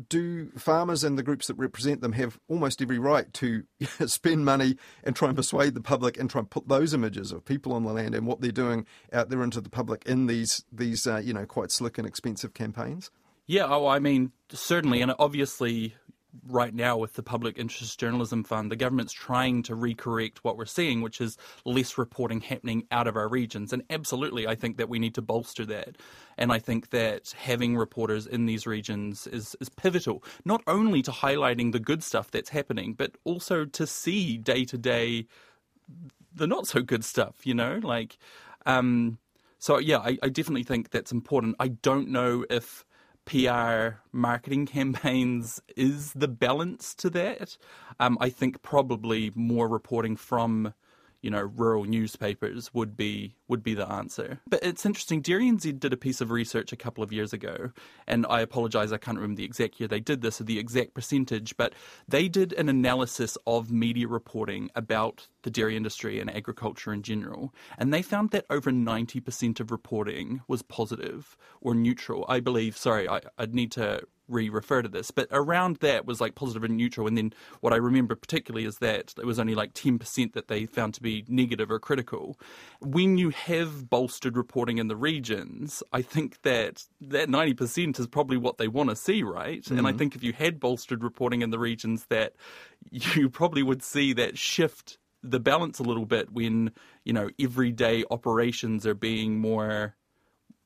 do 0.09 0.51
farmers 0.57 1.03
and 1.03 1.19
the 1.19 1.23
groups 1.23 1.49
that 1.49 1.55
represent 1.55 2.01
them 2.01 2.13
have 2.13 2.39
almost 2.49 2.81
every 2.81 2.99
right 2.99 3.33
to 3.35 3.65
spend 4.07 4.45
money 4.45 4.77
and 5.05 5.17
try 5.17 5.29
and 5.29 5.37
persuade 5.37 5.75
the 5.75 5.81
public 5.81 6.19
and 6.19 6.31
try 6.31 6.39
and 6.39 6.51
put 6.51 6.69
those 6.69 6.95
images 6.95 7.33
of 7.33 7.45
people 7.45 7.73
on 7.73 7.85
the 7.85 7.93
land 7.93 8.15
and 8.15 8.27
what 8.27 8.41
they're 8.41 8.53
doing 8.53 8.87
out 9.13 9.29
there 9.29 9.43
into 9.43 9.61
the 9.61 9.71
public 9.71 10.05
in 10.07 10.27
these 10.27 10.65
these 10.73 11.07
uh, 11.07 11.19
you 11.19 11.33
know 11.33 11.47
quite 11.47 11.71
slick 11.71 11.99
and 11.99 12.07
expensive 12.07 12.55
campaigns? 12.55 13.11
Yeah, 13.47 13.67
oh, 13.69 13.87
I 13.87 13.99
mean 13.99 14.33
certainly, 14.51 15.01
and 15.01 15.15
obviously 15.19 15.95
right 16.47 16.75
now 16.75 16.97
with 16.97 17.15
the 17.15 17.23
Public 17.23 17.59
Interest 17.59 17.99
Journalism 17.99 18.45
Fund, 18.45 18.71
the 18.71 18.77
government's 18.77 19.13
trying 19.13 19.63
to 19.65 19.75
recorrect 19.75 20.39
what 20.39 20.57
we're 20.57 20.67
seeing, 20.67 21.01
which 21.01 21.21
is 21.21 21.37
less 21.65 21.99
reporting 21.99 22.41
happening 22.41 22.87
out 22.91 23.07
of 23.07 23.17
our 23.17 23.29
regions. 23.29 23.73
And 23.73 23.83
absolutely, 23.91 24.47
I 24.47 24.55
think 24.55 24.77
that 24.77 24.89
we 24.89 24.99
need 24.99 25.15
to 25.15 25.23
bolster 25.23 25.65
that. 25.67 25.97
And 26.37 26.53
I 26.53 26.59
think 26.59 26.91
that 26.91 27.35
having 27.37 27.77
reporters 27.77 28.27
in 28.27 28.47
these 28.47 28.67
regions 28.67 29.27
is, 29.27 29.57
is 29.61 29.69
pivotal, 29.69 30.23
not 30.45 30.63
only 30.67 31.03
to 31.03 31.11
highlighting 31.11 31.73
the 31.73 31.81
good 31.81 32.03
stuff 32.03 32.31
that's 32.31 32.51
happening, 32.51 32.95
but 32.95 33.13
also 33.25 33.65
to 33.65 33.87
see 33.87 34.37
day 34.37 34.65
to 34.67 34.79
day 34.79 35.27
the 36.35 36.47
not 36.47 36.67
so 36.67 36.83
good 36.83 37.05
stuff, 37.05 37.47
you 37.47 37.55
know? 37.55 37.81
Like, 37.83 38.19
um, 38.67 39.19
so 39.59 39.79
yeah, 39.79 39.99
I, 39.99 40.19
I 40.23 40.29
definitely 40.29 40.63
think 40.63 40.91
that's 40.91 41.11
important. 41.11 41.57
I 41.59 41.69
don't 41.69 42.09
know 42.09 42.45
if 42.49 42.85
PR 43.29 44.01
marketing 44.11 44.65
campaigns 44.65 45.61
is 45.77 46.15
the 46.15 46.29
balance 46.29 46.95
to 46.95 47.11
that. 47.11 47.59
Um, 48.01 48.17
I 48.23 48.31
think 48.31 48.63
probably 48.63 49.33
more 49.35 49.69
reporting 49.69 50.17
from 50.17 50.73
you 51.23 51.31
know, 51.31 51.43
rural 51.43 51.85
newspapers 51.85 52.73
would 52.73 52.97
be 52.97 53.35
would 53.49 53.63
be 53.63 53.75
the 53.75 53.91
answer. 53.91 54.41
But 54.47 54.63
it's 54.63 54.87
interesting. 54.87 55.21
Dairy 55.21 55.51
NZ 55.51 55.81
did 55.81 55.93
a 55.93 55.97
piece 55.97 56.21
of 56.21 56.31
research 56.31 56.73
a 56.73 56.77
couple 56.77 57.03
of 57.03 57.13
years 57.13 57.33
ago, 57.33 57.73
and 58.07 58.27
I 58.29 58.41
apologise, 58.41 58.93
I 58.93 58.99
can't 58.99 59.17
remember 59.17 59.39
the 59.39 59.45
exact 59.45 59.81
year 59.81 59.89
they 59.89 60.01
did 60.01 60.21
this 60.21 60.41
or 60.41 60.45
the 60.45 60.59
exact 60.59 60.95
percentage, 60.95 61.57
but 61.57 61.73
they 62.07 62.29
did 62.29 62.53
an 62.53 62.69
analysis 62.69 63.37
of 63.47 63.71
media 63.71 64.07
reporting 64.07 64.71
about 64.75 65.29
the 65.43 65.51
dairy 65.51 65.77
industry 65.77 66.21
and 66.21 66.35
agriculture 66.35 66.93
in 66.93 67.03
general, 67.03 67.55
and 67.79 67.93
they 67.93 68.03
found 68.03 68.31
that 68.31 68.47
over 68.51 68.71
ninety 68.71 69.21
percent 69.21 69.61
of 69.61 69.71
reporting 69.71 70.41
was 70.47 70.63
positive 70.63 71.37
or 71.61 71.75
neutral. 71.75 72.25
I 72.29 72.41
believe. 72.41 72.77
Sorry, 72.77 73.09
I, 73.09 73.21
I'd 73.39 73.55
need 73.55 73.73
to 73.73 74.03
re-refer 74.29 74.83
to 74.83 74.89
this, 74.89 75.11
but 75.11 75.29
around 75.31 75.77
that 75.77 76.07
was 76.07 76.21
like 76.21 76.35
positive 76.35 76.65
and 76.65 76.77
neutral. 76.77 77.07
And 77.07 77.17
then 77.17 77.33
what 77.61 77.73
I 77.73 77.77
remember 77.77 78.15
particularly 78.15 78.67
is 78.67 78.79
that 78.79 79.15
it 79.19 79.25
was 79.25 79.39
only 79.39 79.55
like 79.55 79.75
10% 79.75 80.33
that 80.35 80.49
they 80.49 80.67
found 80.67 80.95
to 80.95 81.03
be 81.03 81.25
negative 81.29 81.71
or 81.71 81.79
critical. 81.79 82.39
When 82.81 83.19
you 83.19 83.31
have 83.31 83.89
bolstered 83.89 84.37
reporting 84.37 84.79
in 84.79 84.89
the 84.89 84.97
regions, 84.97 85.83
I 85.93 86.03
think 86.03 86.43
that 86.43 86.85
that 87.01 87.29
90% 87.29 87.99
is 87.99 88.07
probably 88.07 88.37
what 88.37 88.59
they 88.59 88.69
want 88.69 88.91
to 88.91 88.97
see, 88.97 89.23
right? 89.23 89.63
Mm-hmm. 89.63 89.79
And 89.79 89.87
I 89.87 89.91
mm-hmm. 89.91 89.99
think 89.99 90.17
if 90.17 90.23
you 90.23 90.33
had 90.33 90.61
bolstered 90.61 91.03
reporting 91.03 91.43
in 91.43 91.51
the 91.51 91.59
regions 91.59 92.07
that 92.07 92.35
you 92.91 93.29
probably 93.31 93.63
would 93.63 93.83
see 93.83 94.13
that 94.15 94.39
shift 94.39 94.99
the 95.23 95.41
balance 95.41 95.79
a 95.79 95.83
little 95.83 96.07
bit 96.07 96.33
when, 96.33 96.71
you 97.05 97.13
know, 97.13 97.29
everyday 97.41 98.05
operations 98.11 98.87
are 98.87 98.95
being 98.95 99.41
more 99.41 99.97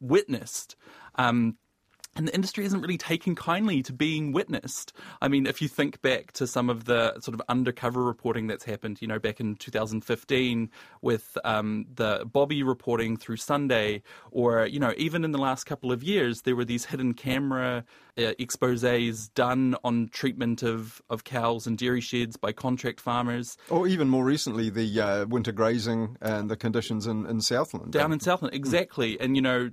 witnessed. 0.01 0.77
Um, 1.15 1.57
and 2.15 2.29
the 2.29 2.35
industry 2.35 2.65
isn't 2.65 2.81
really 2.81 2.99
taking 2.99 3.35
kindly 3.35 3.83
to 3.83 3.93
being 3.93 4.33
witnessed. 4.33 4.93
I 5.23 5.29
mean, 5.29 5.47
if 5.47 5.63
you 5.63 5.69
think 5.69 6.03
back 6.03 6.33
to 6.33 6.47
some 6.47 6.69
of 6.69 6.85
the 6.85 7.19
sort 7.21 7.35
of 7.35 7.43
undercover 7.49 8.03
reporting 8.03 8.47
that's 8.47 8.65
happened, 8.65 9.01
you 9.01 9.09
know, 9.09 9.19
back 9.19 9.41
in 9.41 9.57
2015 9.57 10.71
with 11.01 11.39
um, 11.45 11.87
the 11.95 12.25
Bobby 12.31 12.63
reporting 12.63 13.17
through 13.17 13.37
Sunday, 13.37 14.03
or, 14.31 14.67
you 14.67 14.79
know, 14.79 14.93
even 14.97 15.25
in 15.25 15.33
the 15.33 15.39
last 15.39 15.65
couple 15.65 15.91
of 15.91 16.03
years, 16.03 16.43
there 16.43 16.55
were 16.55 16.67
these 16.67 16.85
hidden 16.85 17.15
camera 17.15 17.85
uh, 18.19 18.33
exposes 18.39 19.29
done 19.29 19.75
on 19.83 20.09
treatment 20.13 20.63
of, 20.63 21.01
of 21.09 21.25
cows 21.25 21.67
and 21.67 21.79
dairy 21.79 22.03
sheds 22.03 22.37
by 22.37 22.53
contract 22.53 23.01
farmers. 23.01 23.57
Or 23.71 23.89
even 23.89 24.09
more 24.09 24.25
recently, 24.25 24.69
the 24.69 25.01
uh, 25.01 25.25
winter 25.27 25.53
grazing 25.53 26.19
and 26.21 26.51
the 26.51 26.57
conditions 26.57 27.07
in, 27.07 27.25
in 27.25 27.41
Southland. 27.41 27.93
Down 27.93 28.13
in 28.13 28.21
Southland, 28.21 28.55
exactly. 28.55 29.19
And, 29.19 29.35
you 29.35 29.41
know, 29.41 29.71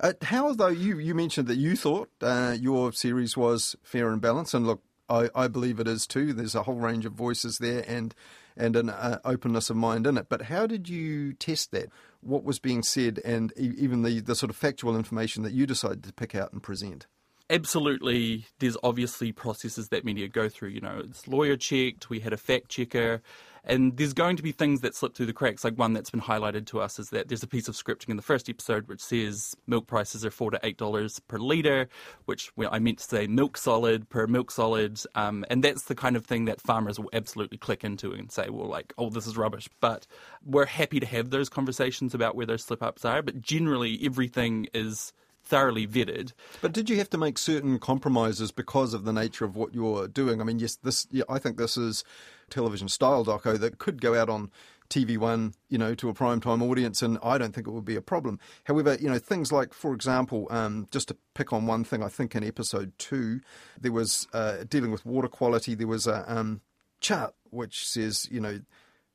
uh, 0.00 0.12
how, 0.22 0.52
though, 0.52 0.68
you, 0.68 0.98
you 0.98 1.14
mentioned 1.14 1.46
that 1.48 1.58
you 1.58 1.76
thought 1.76 2.10
uh, 2.22 2.56
your 2.58 2.92
series 2.92 3.36
was 3.36 3.76
fair 3.82 4.10
and 4.10 4.20
balanced, 4.20 4.54
and 4.54 4.66
look, 4.66 4.82
I, 5.08 5.28
I, 5.34 5.48
believe 5.48 5.80
it 5.80 5.88
is 5.88 6.06
too. 6.06 6.32
There's 6.32 6.54
a 6.54 6.62
whole 6.62 6.76
range 6.76 7.04
of 7.04 7.12
voices 7.12 7.58
there 7.58 7.84
and 7.86 8.14
and 8.56 8.76
an 8.76 8.90
uh, 8.90 9.18
openness 9.24 9.70
of 9.70 9.76
mind 9.76 10.06
in 10.06 10.16
it. 10.16 10.28
But 10.28 10.42
how 10.42 10.66
did 10.66 10.88
you 10.88 11.32
test 11.32 11.72
that? 11.72 11.88
What 12.20 12.44
was 12.44 12.58
being 12.58 12.82
said, 12.82 13.20
and 13.24 13.52
e- 13.58 13.74
even 13.78 14.02
the, 14.02 14.20
the 14.20 14.34
sort 14.34 14.50
of 14.50 14.56
factual 14.56 14.96
information 14.96 15.42
that 15.42 15.52
you 15.52 15.66
decided 15.66 16.04
to 16.04 16.12
pick 16.12 16.34
out 16.34 16.52
and 16.52 16.62
present? 16.62 17.06
Absolutely, 17.50 18.46
there's 18.60 18.76
obviously 18.82 19.32
processes 19.32 19.88
that 19.88 20.04
media 20.04 20.28
go 20.28 20.48
through. 20.48 20.70
You 20.70 20.80
know, 20.80 21.02
it's 21.04 21.28
lawyer 21.28 21.56
checked, 21.56 22.08
we 22.08 22.20
had 22.20 22.32
a 22.32 22.36
fact 22.36 22.68
checker, 22.68 23.20
and 23.64 23.96
there's 23.96 24.14
going 24.14 24.36
to 24.36 24.42
be 24.42 24.52
things 24.52 24.80
that 24.80 24.94
slip 24.94 25.14
through 25.14 25.26
the 25.26 25.32
cracks. 25.32 25.64
Like 25.64 25.74
one 25.74 25.92
that's 25.92 26.10
been 26.10 26.20
highlighted 26.20 26.66
to 26.66 26.80
us 26.80 26.98
is 26.98 27.10
that 27.10 27.28
there's 27.28 27.42
a 27.42 27.46
piece 27.46 27.68
of 27.68 27.74
scripting 27.74 28.08
in 28.08 28.16
the 28.16 28.22
first 28.22 28.48
episode 28.48 28.88
which 28.88 29.00
says 29.00 29.54
milk 29.66 29.86
prices 29.86 30.24
are 30.24 30.30
four 30.30 30.50
to 30.50 30.60
eight 30.62 30.78
dollars 30.78 31.18
per 31.20 31.38
litre, 31.38 31.88
which 32.24 32.50
I 32.70 32.78
meant 32.78 32.98
to 32.98 33.04
say 33.04 33.26
milk 33.26 33.56
solid 33.56 34.08
per 34.08 34.26
milk 34.26 34.50
solid, 34.50 35.00
um, 35.14 35.44
and 35.50 35.62
that's 35.62 35.84
the 35.84 35.94
kind 35.94 36.16
of 36.16 36.24
thing 36.24 36.46
that 36.46 36.60
farmers 36.60 36.98
will 36.98 37.10
absolutely 37.12 37.58
click 37.58 37.84
into 37.84 38.12
and 38.12 38.30
say, 38.30 38.48
well, 38.48 38.68
like, 38.68 38.94
oh, 38.96 39.10
this 39.10 39.26
is 39.26 39.36
rubbish. 39.36 39.68
But 39.80 40.06
we're 40.44 40.66
happy 40.66 41.00
to 41.00 41.06
have 41.06 41.30
those 41.30 41.48
conversations 41.48 42.14
about 42.14 42.36
where 42.36 42.46
those 42.46 42.64
slip 42.64 42.82
ups 42.82 43.04
are. 43.04 43.22
But 43.22 43.40
generally, 43.42 44.00
everything 44.02 44.68
is 44.72 45.12
thoroughly 45.50 45.86
vetted. 45.86 46.32
But 46.62 46.72
did 46.72 46.88
you 46.88 46.96
have 46.98 47.10
to 47.10 47.18
make 47.18 47.36
certain 47.36 47.78
compromises 47.80 48.52
because 48.52 48.94
of 48.94 49.04
the 49.04 49.12
nature 49.12 49.44
of 49.44 49.56
what 49.56 49.74
you're 49.74 50.06
doing? 50.06 50.40
I 50.40 50.44
mean, 50.44 50.60
yes, 50.60 50.76
this 50.76 51.08
yeah, 51.10 51.24
I 51.28 51.38
think 51.38 51.58
this 51.58 51.76
is 51.76 52.04
television 52.48 52.88
style 52.88 53.24
doco 53.24 53.58
that 53.58 53.78
could 53.78 54.00
go 54.00 54.14
out 54.18 54.30
on 54.30 54.50
TV1, 54.90 55.54
you 55.68 55.78
know, 55.78 55.94
to 55.96 56.08
a 56.08 56.14
prime 56.14 56.40
time 56.40 56.62
audience, 56.62 57.02
and 57.02 57.18
I 57.22 57.36
don't 57.36 57.52
think 57.52 57.66
it 57.66 57.72
would 57.72 57.84
be 57.84 57.96
a 57.96 58.00
problem. 58.00 58.38
However, 58.64 58.96
you 59.00 59.10
know, 59.10 59.18
things 59.18 59.52
like, 59.52 59.74
for 59.74 59.92
example, 59.92 60.46
um, 60.50 60.86
just 60.90 61.08
to 61.08 61.16
pick 61.34 61.52
on 61.52 61.66
one 61.66 61.84
thing, 61.84 62.02
I 62.02 62.08
think 62.08 62.34
in 62.34 62.44
episode 62.44 62.92
two, 62.98 63.40
there 63.80 63.92
was 63.92 64.28
uh, 64.32 64.64
dealing 64.68 64.92
with 64.92 65.04
water 65.04 65.28
quality. 65.28 65.74
There 65.74 65.86
was 65.86 66.06
a 66.06 66.24
um, 66.32 66.60
chart 67.00 67.34
which 67.50 67.86
says, 67.86 68.28
you 68.30 68.40
know, 68.40 68.60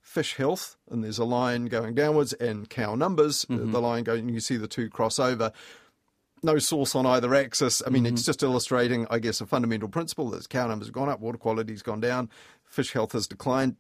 fish 0.02 0.36
health, 0.36 0.78
and 0.90 1.04
there's 1.04 1.18
a 1.18 1.26
line 1.26 1.66
going 1.66 1.96
downwards, 1.96 2.34
and 2.34 2.70
cow 2.70 2.96
numbers, 2.96 3.46
mm-hmm. 3.46 3.72
the 3.72 3.82
line 3.82 4.04
going, 4.04 4.30
you 4.30 4.40
see 4.40 4.58
the 4.58 4.68
two 4.68 4.90
cross 4.90 5.18
over 5.18 5.52
no 6.46 6.60
source 6.60 6.96
on 6.96 7.06
either 7.06 7.34
axis. 7.36 7.82
I 7.86 7.90
mean, 7.90 8.04
mm-hmm. 8.04 8.14
it's 8.14 8.24
just 8.26 8.44
illustrating, 8.44 9.06
I 9.10 9.20
guess, 9.20 9.42
a 9.42 9.46
fundamental 9.46 9.90
principle 9.90 10.30
that 10.30 10.48
cow 10.48 10.68
numbers 10.68 10.88
have 10.88 10.94
gone 10.94 11.10
up, 11.10 11.20
water 11.20 11.38
quality's 11.38 11.82
gone 11.82 12.00
down, 12.00 12.30
fish 12.64 12.94
health 12.94 13.12
has 13.12 13.28
declined. 13.28 13.76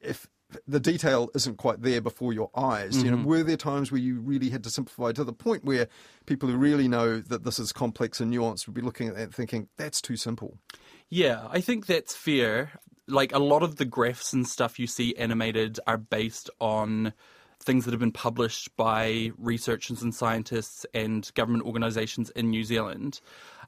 If 0.00 0.26
the 0.66 0.80
detail 0.80 1.28
isn't 1.34 1.56
quite 1.56 1.82
there 1.82 2.00
before 2.00 2.32
your 2.32 2.50
eyes, 2.56 2.96
mm-hmm. 2.96 3.04
you 3.04 3.10
know, 3.10 3.16
mm-hmm. 3.18 3.26
were 3.26 3.42
there 3.42 3.56
times 3.56 3.92
where 3.92 4.00
you 4.00 4.20
really 4.20 4.50
had 4.50 4.64
to 4.64 4.70
simplify 4.70 5.12
to 5.12 5.24
the 5.24 5.32
point 5.32 5.64
where 5.64 5.88
people 6.24 6.48
who 6.48 6.56
really 6.56 6.88
know 6.88 7.20
that 7.20 7.44
this 7.44 7.58
is 7.58 7.72
complex 7.72 8.20
and 8.20 8.32
nuanced 8.32 8.66
would 8.66 8.74
be 8.74 8.80
looking 8.80 9.08
at 9.08 9.14
that 9.14 9.22
and 9.22 9.34
thinking, 9.34 9.68
that's 9.76 10.00
too 10.00 10.16
simple? 10.16 10.58
Yeah, 11.08 11.46
I 11.50 11.60
think 11.60 11.86
that's 11.86 12.14
fair. 12.14 12.72
Like 13.08 13.32
a 13.32 13.38
lot 13.38 13.62
of 13.62 13.76
the 13.76 13.84
graphs 13.84 14.32
and 14.32 14.46
stuff 14.46 14.78
you 14.78 14.86
see 14.86 15.16
animated 15.16 15.78
are 15.86 15.98
based 15.98 16.50
on 16.60 17.12
things 17.60 17.84
that 17.84 17.90
have 17.90 18.00
been 18.00 18.12
published 18.12 18.74
by 18.76 19.32
researchers 19.38 20.02
and 20.02 20.14
scientists 20.14 20.86
and 20.94 21.30
government 21.34 21.64
organisations 21.64 22.30
in 22.30 22.50
New 22.50 22.64
Zealand. 22.64 23.20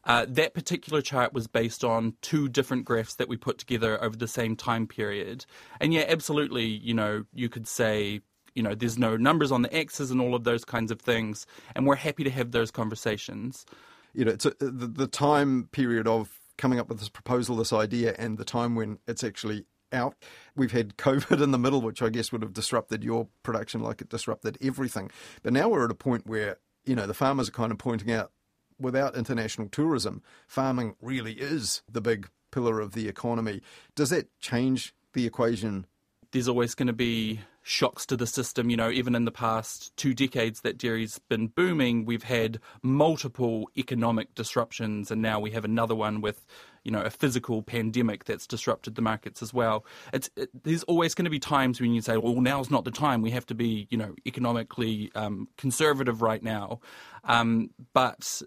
Uh, 0.04 0.26
that 0.28 0.54
particular 0.54 1.02
chart 1.02 1.33
was 1.33 1.47
based 1.47 1.85
on 1.85 2.14
two 2.23 2.49
different 2.49 2.85
graphs 2.85 3.14
that 3.16 3.28
we 3.28 3.37
put 3.37 3.59
together 3.59 4.02
over 4.02 4.16
the 4.16 4.28
same 4.28 4.54
time 4.54 4.87
period. 4.87 5.45
And 5.80 5.92
yeah, 5.92 6.04
absolutely, 6.07 6.66
you 6.66 6.95
know, 6.95 7.25
you 7.35 7.49
could 7.49 7.66
say, 7.66 8.21
you 8.54 8.62
know, 8.62 8.75
there's 8.75 8.99
no 8.99 9.16
numbers 9.16 9.52
on 9.52 9.62
the 9.62 9.75
X's 9.75 10.11
and 10.11 10.21
all 10.21 10.35
of 10.35 10.45
those 10.45 10.64
kinds 10.64 10.90
of 10.90 11.00
things. 11.00 11.47
And 11.75 11.87
we're 11.87 11.97
happy 11.97 12.25
to 12.25 12.30
have 12.30 12.52
those 12.52 12.71
conversations. 12.71 13.66
You 14.14 14.25
know, 14.25 14.33
it's 14.33 14.47
a, 14.47 14.54
the, 14.61 14.87
the 14.87 15.07
time 15.07 15.68
period 15.73 16.07
of 16.07 16.38
coming 16.57 16.78
up 16.78 16.88
with 16.88 16.99
this 16.99 17.09
proposal, 17.09 17.57
this 17.57 17.73
idea, 17.73 18.14
and 18.18 18.38
the 18.38 18.45
time 18.45 18.75
when 18.75 18.99
it's 19.07 19.25
actually 19.25 19.64
out. 19.92 20.14
We've 20.57 20.73
had 20.73 20.97
COVID 20.97 21.42
in 21.42 21.50
the 21.50 21.59
middle, 21.59 21.80
which 21.80 22.02
I 22.02 22.09
guess 22.09 22.33
would 22.33 22.42
have 22.42 22.52
disrupted 22.52 23.04
your 23.04 23.28
production 23.42 23.80
like 23.80 24.00
it 24.00 24.09
disrupted 24.09 24.59
everything. 24.61 25.11
But 25.42 25.52
now 25.52 25.68
we're 25.68 25.85
at 25.85 25.90
a 25.90 25.95
point 25.95 26.26
where, 26.26 26.59
you 26.85 26.95
know, 26.95 27.07
the 27.07 27.14
farmers 27.14 27.49
are 27.49 27.52
kind 27.52 27.73
of 27.73 27.78
pointing 27.78 28.12
out 28.12 28.33
without 28.80 29.16
international 29.16 29.68
tourism, 29.68 30.23
farming 30.47 30.95
really 31.00 31.33
is 31.33 31.83
the 31.90 32.00
big 32.00 32.28
pillar 32.50 32.80
of 32.80 32.92
the 32.92 33.09
economy. 33.09 33.61
Does 33.95 34.11
that 34.11 34.28
change 34.40 34.95
the 35.12 35.26
equation? 35.26 35.87
There's 36.30 36.49
always 36.49 36.75
going 36.75 36.88
to 36.88 36.92
be 36.92 37.40
shocks 37.62 38.07
to 38.07 38.16
the 38.16 38.26
system. 38.26 38.71
You 38.71 38.76
know, 38.76 38.90
even 38.90 39.14
in 39.14 39.25
the 39.25 39.30
past 39.30 39.95
two 39.97 40.14
decades 40.14 40.62
that 40.62 40.78
dairy's 40.78 41.18
been 41.28 41.49
booming, 41.49 42.04
we've 42.04 42.23
had 42.23 42.61
multiple 42.83 43.71
economic 43.76 44.35
disruptions, 44.35 45.11
and 45.11 45.21
now 45.21 45.38
we 45.38 45.50
have 45.50 45.64
another 45.64 45.95
one 45.95 46.21
with, 46.21 46.47
you 46.88 46.92
know, 46.92 47.02
a 47.02 47.11
physical 47.11 47.61
pandemic 47.62 48.25
that's 48.25 48.47
disrupted 48.47 48.95
the 48.95 49.02
markets 49.02 49.42
as 49.42 49.52
well. 49.52 49.85
It's 50.14 50.30
it, 50.37 50.49
there's 50.64 50.85
always 50.85 51.14
going 51.14 51.26
to 51.26 51.30
be 51.30 51.38
times 51.38 51.83
when 51.83 51.92
you 51.92 52.00
say, 52.00 52.16
well, 52.16 52.40
now's 52.40 52.71
not 52.71 52.87
the 52.87 52.90
time. 52.90 53.21
We 53.21 53.30
have 53.33 53.45
to 53.45 53.54
be, 53.54 53.87
you 53.90 53.99
know, 53.99 54.14
economically 54.26 55.12
um, 55.14 55.49
conservative 55.59 56.23
right 56.23 56.42
now. 56.42 56.80
Um, 57.25 57.68
but 57.92 58.40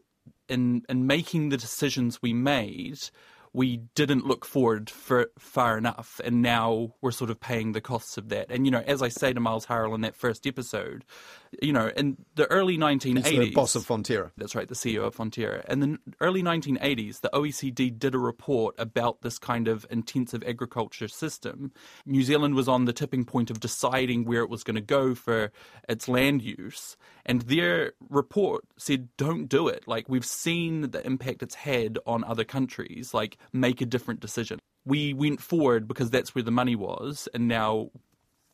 in 0.49 0.81
in 0.89 1.05
making 1.05 1.49
the 1.49 1.57
decisions 1.57 2.19
we 2.23 2.33
made 2.33 2.97
we 3.53 3.77
didn't 3.95 4.25
look 4.25 4.45
forward 4.45 4.89
for 4.89 5.29
far 5.37 5.77
enough, 5.77 6.21
and 6.23 6.41
now 6.41 6.93
we're 7.01 7.11
sort 7.11 7.29
of 7.29 7.39
paying 7.39 7.73
the 7.73 7.81
costs 7.81 8.17
of 8.17 8.29
that. 8.29 8.49
And 8.49 8.65
you 8.65 8.71
know, 8.71 8.83
as 8.87 9.01
I 9.01 9.09
say 9.09 9.33
to 9.33 9.39
Miles 9.39 9.65
Hurrell 9.65 9.93
in 9.93 10.01
that 10.01 10.15
first 10.15 10.47
episode, 10.47 11.03
you 11.61 11.73
know, 11.73 11.91
in 11.97 12.17
the 12.35 12.49
early 12.49 12.77
1980s, 12.77 13.25
He's 13.25 13.39
the 13.39 13.51
boss 13.51 13.75
of 13.75 13.85
Fonterra. 13.85 14.31
That's 14.37 14.55
right, 14.55 14.69
the 14.69 14.75
CEO 14.75 15.03
of 15.05 15.15
Fonterra. 15.15 15.65
In 15.65 15.79
the 15.81 15.97
early 16.21 16.41
1980s, 16.41 17.19
the 17.19 17.29
OECD 17.33 17.97
did 17.97 18.15
a 18.15 18.19
report 18.19 18.75
about 18.77 19.21
this 19.21 19.37
kind 19.37 19.67
of 19.67 19.85
intensive 19.89 20.43
agriculture 20.45 21.09
system. 21.09 21.73
New 22.05 22.23
Zealand 22.23 22.55
was 22.55 22.69
on 22.69 22.85
the 22.85 22.93
tipping 22.93 23.25
point 23.25 23.51
of 23.51 23.59
deciding 23.59 24.23
where 24.23 24.43
it 24.43 24.49
was 24.49 24.63
going 24.63 24.75
to 24.75 24.81
go 24.81 25.13
for 25.13 25.51
its 25.89 26.07
land 26.07 26.41
use, 26.41 26.95
and 27.25 27.41
their 27.43 27.93
report 28.09 28.63
said, 28.77 29.09
"Don't 29.17 29.47
do 29.47 29.67
it." 29.67 29.87
Like 29.87 30.07
we've 30.07 30.25
seen 30.25 30.91
the 30.91 31.05
impact 31.05 31.43
it's 31.43 31.55
had 31.55 31.99
on 32.05 32.23
other 32.23 32.45
countries. 32.45 33.13
Like 33.13 33.37
make 33.53 33.81
a 33.81 33.85
different 33.85 34.19
decision. 34.19 34.59
We 34.85 35.13
went 35.13 35.41
forward 35.41 35.87
because 35.87 36.09
that's 36.09 36.33
where 36.33 36.43
the 36.43 36.51
money 36.51 36.75
was, 36.75 37.27
and 37.33 37.47
now 37.47 37.89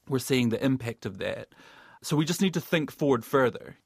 we're 0.08 0.20
seeing 0.20 0.50
the 0.50 0.64
impact 0.64 1.06
of 1.06 1.18
that. 1.20 1.50
So 2.02 2.16
we 2.16 2.26
just 2.26 2.42
need 2.42 2.54
to 2.54 2.62
think 2.62 2.92
forward 2.92 3.26
further. 3.26 3.78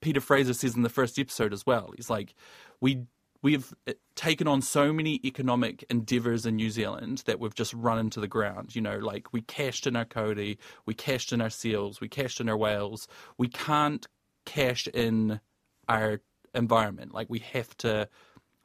Peter 0.00 0.20
Fraser 0.20 0.54
says 0.54 0.76
in 0.76 0.82
the 0.82 0.88
first 0.88 1.18
episode 1.18 1.52
as 1.52 1.64
well. 1.64 1.92
He's 1.96 2.10
like, 2.10 2.34
we 2.80 3.06
we've 3.42 3.72
uh, 3.86 3.92
taken 4.14 4.48
on 4.48 4.60
so 4.62 4.92
many 4.92 5.20
economic 5.24 5.84
endeavours 5.90 6.46
in 6.46 6.56
New 6.56 6.70
Zealand 6.70 7.22
that 7.26 7.38
we've 7.38 7.54
just 7.54 7.72
run 7.74 7.98
into 7.98 8.20
the 8.20 8.28
ground. 8.28 8.74
You 8.74 8.82
know, 8.82 8.98
like 8.98 9.32
we 9.32 9.40
cashed 9.40 9.86
in 9.86 9.96
our 9.96 10.04
kauri, 10.04 10.58
we 10.84 10.94
cashed 10.94 11.32
in 11.32 11.40
our 11.40 11.50
seals, 11.50 12.00
we 12.00 12.08
cashed 12.08 12.40
in 12.40 12.48
our 12.48 12.56
whales. 12.56 13.08
We 13.38 13.48
can't 13.48 14.06
cash 14.44 14.86
in 14.88 15.40
our 15.88 16.20
environment. 16.54 17.14
Like 17.14 17.28
we 17.30 17.40
have 17.52 17.76
to 17.78 18.08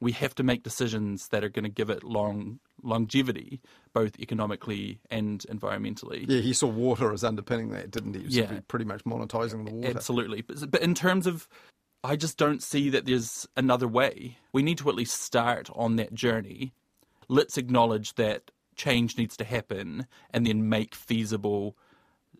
we 0.01 0.11
have 0.13 0.35
to 0.35 0.43
make 0.43 0.63
decisions 0.63 1.27
that 1.29 1.43
are 1.43 1.49
going 1.49 1.63
to 1.63 1.69
give 1.69 1.89
it 1.89 2.03
long 2.03 2.59
longevity, 2.83 3.61
both 3.93 4.19
economically 4.19 4.99
and 5.11 5.45
environmentally. 5.47 6.25
Yeah, 6.27 6.41
he 6.41 6.53
saw 6.53 6.67
water 6.67 7.13
as 7.13 7.23
underpinning 7.23 7.69
that, 7.69 7.91
didn't 7.91 8.15
he? 8.15 8.23
he 8.23 8.41
yeah, 8.41 8.59
pretty 8.67 8.85
much 8.85 9.03
monetizing 9.03 9.65
the 9.65 9.71
water. 9.71 9.95
Absolutely, 9.95 10.41
but, 10.41 10.69
but 10.71 10.81
in 10.81 10.95
terms 10.95 11.27
of, 11.27 11.47
I 12.03 12.15
just 12.15 12.37
don't 12.37 12.63
see 12.63 12.89
that 12.89 13.05
there's 13.05 13.47
another 13.55 13.87
way. 13.87 14.37
We 14.51 14.63
need 14.63 14.79
to 14.79 14.89
at 14.89 14.95
least 14.95 15.21
start 15.21 15.69
on 15.75 15.95
that 15.97 16.15
journey. 16.15 16.73
Let's 17.29 17.57
acknowledge 17.57 18.15
that 18.15 18.49
change 18.75 19.17
needs 19.17 19.37
to 19.37 19.43
happen, 19.43 20.07
and 20.31 20.47
then 20.47 20.67
make 20.67 20.95
feasible 20.95 21.77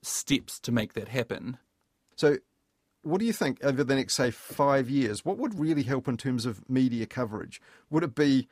steps 0.02 0.60
to 0.62 0.72
make 0.72 0.94
that 0.94 1.10
happen. 1.10 1.60
So 2.16 2.38
what 3.04 3.20
do 3.20 3.26
you 3.26 3.34
think 3.34 3.64
over 3.64 3.84
the 3.84 3.96
next, 3.96 4.16
say, 4.16 4.32
five 4.32 4.90
years? 4.90 5.26
What 5.26 5.38
would 5.38 5.60
really 5.60 5.84
help 5.84 6.08
in 6.08 6.18
terms 6.18 6.46
of 6.46 6.68
media 6.70 7.06
coverage? 7.06 7.62
Would 7.90 8.04
it 8.04 8.16
be 8.16 8.48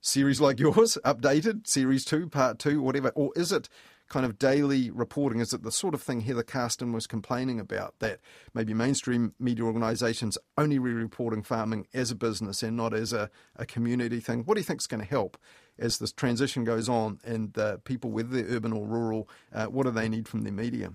series 0.00 0.40
like 0.40 0.58
yours, 0.58 0.98
updated, 1.04 1.66
series 1.66 2.04
two, 2.04 2.28
part 2.28 2.58
two, 2.58 2.82
whatever? 2.82 3.10
Or 3.10 3.32
is 3.34 3.52
it 3.52 3.68
kind 4.08 4.24
of 4.24 4.38
daily 4.38 4.90
reporting? 4.90 5.40
Is 5.40 5.52
it 5.52 5.62
the 5.62 5.72
sort 5.72 5.94
of 5.94 6.02
thing 6.02 6.22
Heather 6.22 6.42
Carston 6.42 6.92
was 6.92 7.06
complaining 7.06 7.60
about 7.60 7.98
that 7.98 8.20
maybe 8.54 8.72
mainstream 8.74 9.34
media 9.38 9.64
organisations 9.64 10.38
only 10.56 10.78
re 10.78 10.92
reporting 10.92 11.42
farming 11.42 11.86
as 11.92 12.10
a 12.10 12.14
business 12.14 12.62
and 12.62 12.76
not 12.76 12.94
as 12.94 13.12
a, 13.12 13.30
a 13.56 13.66
community 13.66 14.20
thing? 14.20 14.44
What 14.44 14.54
do 14.54 14.60
you 14.60 14.64
think 14.64 14.80
is 14.80 14.86
going 14.86 15.02
to 15.02 15.06
help 15.06 15.36
as 15.78 15.98
this 15.98 16.12
transition 16.12 16.64
goes 16.64 16.88
on 16.88 17.20
and 17.24 17.52
the 17.52 17.80
people, 17.84 18.10
whether 18.10 18.28
they're 18.28 18.56
urban 18.56 18.72
or 18.72 18.86
rural, 18.86 19.28
uh, 19.52 19.66
what 19.66 19.84
do 19.84 19.90
they 19.90 20.08
need 20.08 20.26
from 20.26 20.42
their 20.42 20.52
media? 20.52 20.92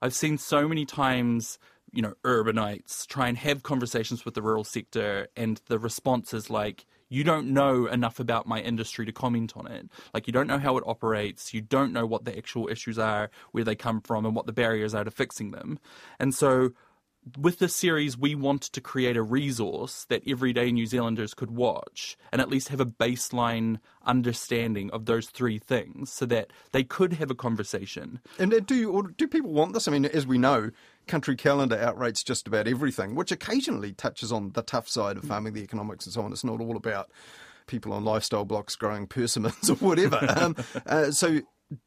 I've 0.00 0.14
seen 0.14 0.38
so 0.38 0.68
many 0.68 0.84
times 0.84 1.58
you 1.92 2.02
know, 2.02 2.14
urbanites 2.24 3.06
try 3.06 3.28
and 3.28 3.38
have 3.38 3.62
conversations 3.62 4.24
with 4.24 4.34
the 4.34 4.42
rural 4.42 4.64
sector, 4.64 5.28
and 5.36 5.60
the 5.66 5.78
response 5.78 6.34
is 6.34 6.50
like, 6.50 6.86
you 7.08 7.22
don't 7.22 7.48
know 7.48 7.86
enough 7.86 8.18
about 8.18 8.48
my 8.48 8.60
industry 8.60 9.06
to 9.06 9.12
comment 9.12 9.52
on 9.56 9.66
it. 9.70 9.88
Like, 10.12 10.26
you 10.26 10.32
don't 10.32 10.48
know 10.48 10.58
how 10.58 10.76
it 10.76 10.84
operates, 10.86 11.54
you 11.54 11.60
don't 11.60 11.92
know 11.92 12.06
what 12.06 12.24
the 12.24 12.36
actual 12.36 12.68
issues 12.68 12.98
are, 12.98 13.30
where 13.52 13.64
they 13.64 13.76
come 13.76 14.00
from, 14.00 14.26
and 14.26 14.34
what 14.34 14.46
the 14.46 14.52
barriers 14.52 14.94
are 14.94 15.04
to 15.04 15.10
fixing 15.10 15.52
them. 15.52 15.78
And 16.18 16.34
so, 16.34 16.70
with 17.36 17.58
this 17.58 17.74
series, 17.74 18.16
we 18.16 18.34
wanted 18.36 18.72
to 18.72 18.80
create 18.80 19.16
a 19.16 19.22
resource 19.22 20.06
that 20.08 20.22
everyday 20.28 20.70
New 20.70 20.86
Zealanders 20.86 21.34
could 21.34 21.50
watch 21.50 22.16
and 22.30 22.40
at 22.40 22.48
least 22.48 22.68
have 22.68 22.78
a 22.80 22.86
baseline 22.86 23.80
understanding 24.04 24.90
of 24.92 25.06
those 25.06 25.26
three 25.26 25.58
things 25.58 26.12
so 26.12 26.24
that 26.26 26.52
they 26.70 26.84
could 26.84 27.14
have 27.14 27.30
a 27.30 27.34
conversation. 27.34 28.20
And 28.38 28.64
do 28.64 28.76
you, 28.76 29.14
do 29.16 29.26
people 29.26 29.52
want 29.52 29.72
this? 29.72 29.88
I 29.88 29.90
mean, 29.90 30.04
as 30.04 30.24
we 30.24 30.38
know, 30.38 30.70
Country 31.06 31.36
Calendar 31.36 31.76
outrates 31.76 32.24
just 32.24 32.46
about 32.46 32.66
everything, 32.66 33.14
which 33.14 33.32
occasionally 33.32 33.92
touches 33.92 34.32
on 34.32 34.50
the 34.52 34.62
tough 34.62 34.88
side 34.88 35.16
of 35.16 35.24
farming, 35.24 35.52
the 35.52 35.62
economics, 35.62 36.06
and 36.06 36.12
so 36.12 36.22
on. 36.22 36.32
It's 36.32 36.44
not 36.44 36.60
all 36.60 36.76
about 36.76 37.10
people 37.66 37.92
on 37.92 38.04
lifestyle 38.04 38.44
blocks 38.44 38.76
growing 38.76 39.06
persimmons 39.08 39.70
or 39.70 39.76
whatever. 39.76 40.20
um, 40.36 40.56
uh, 40.86 41.10
so, 41.10 41.40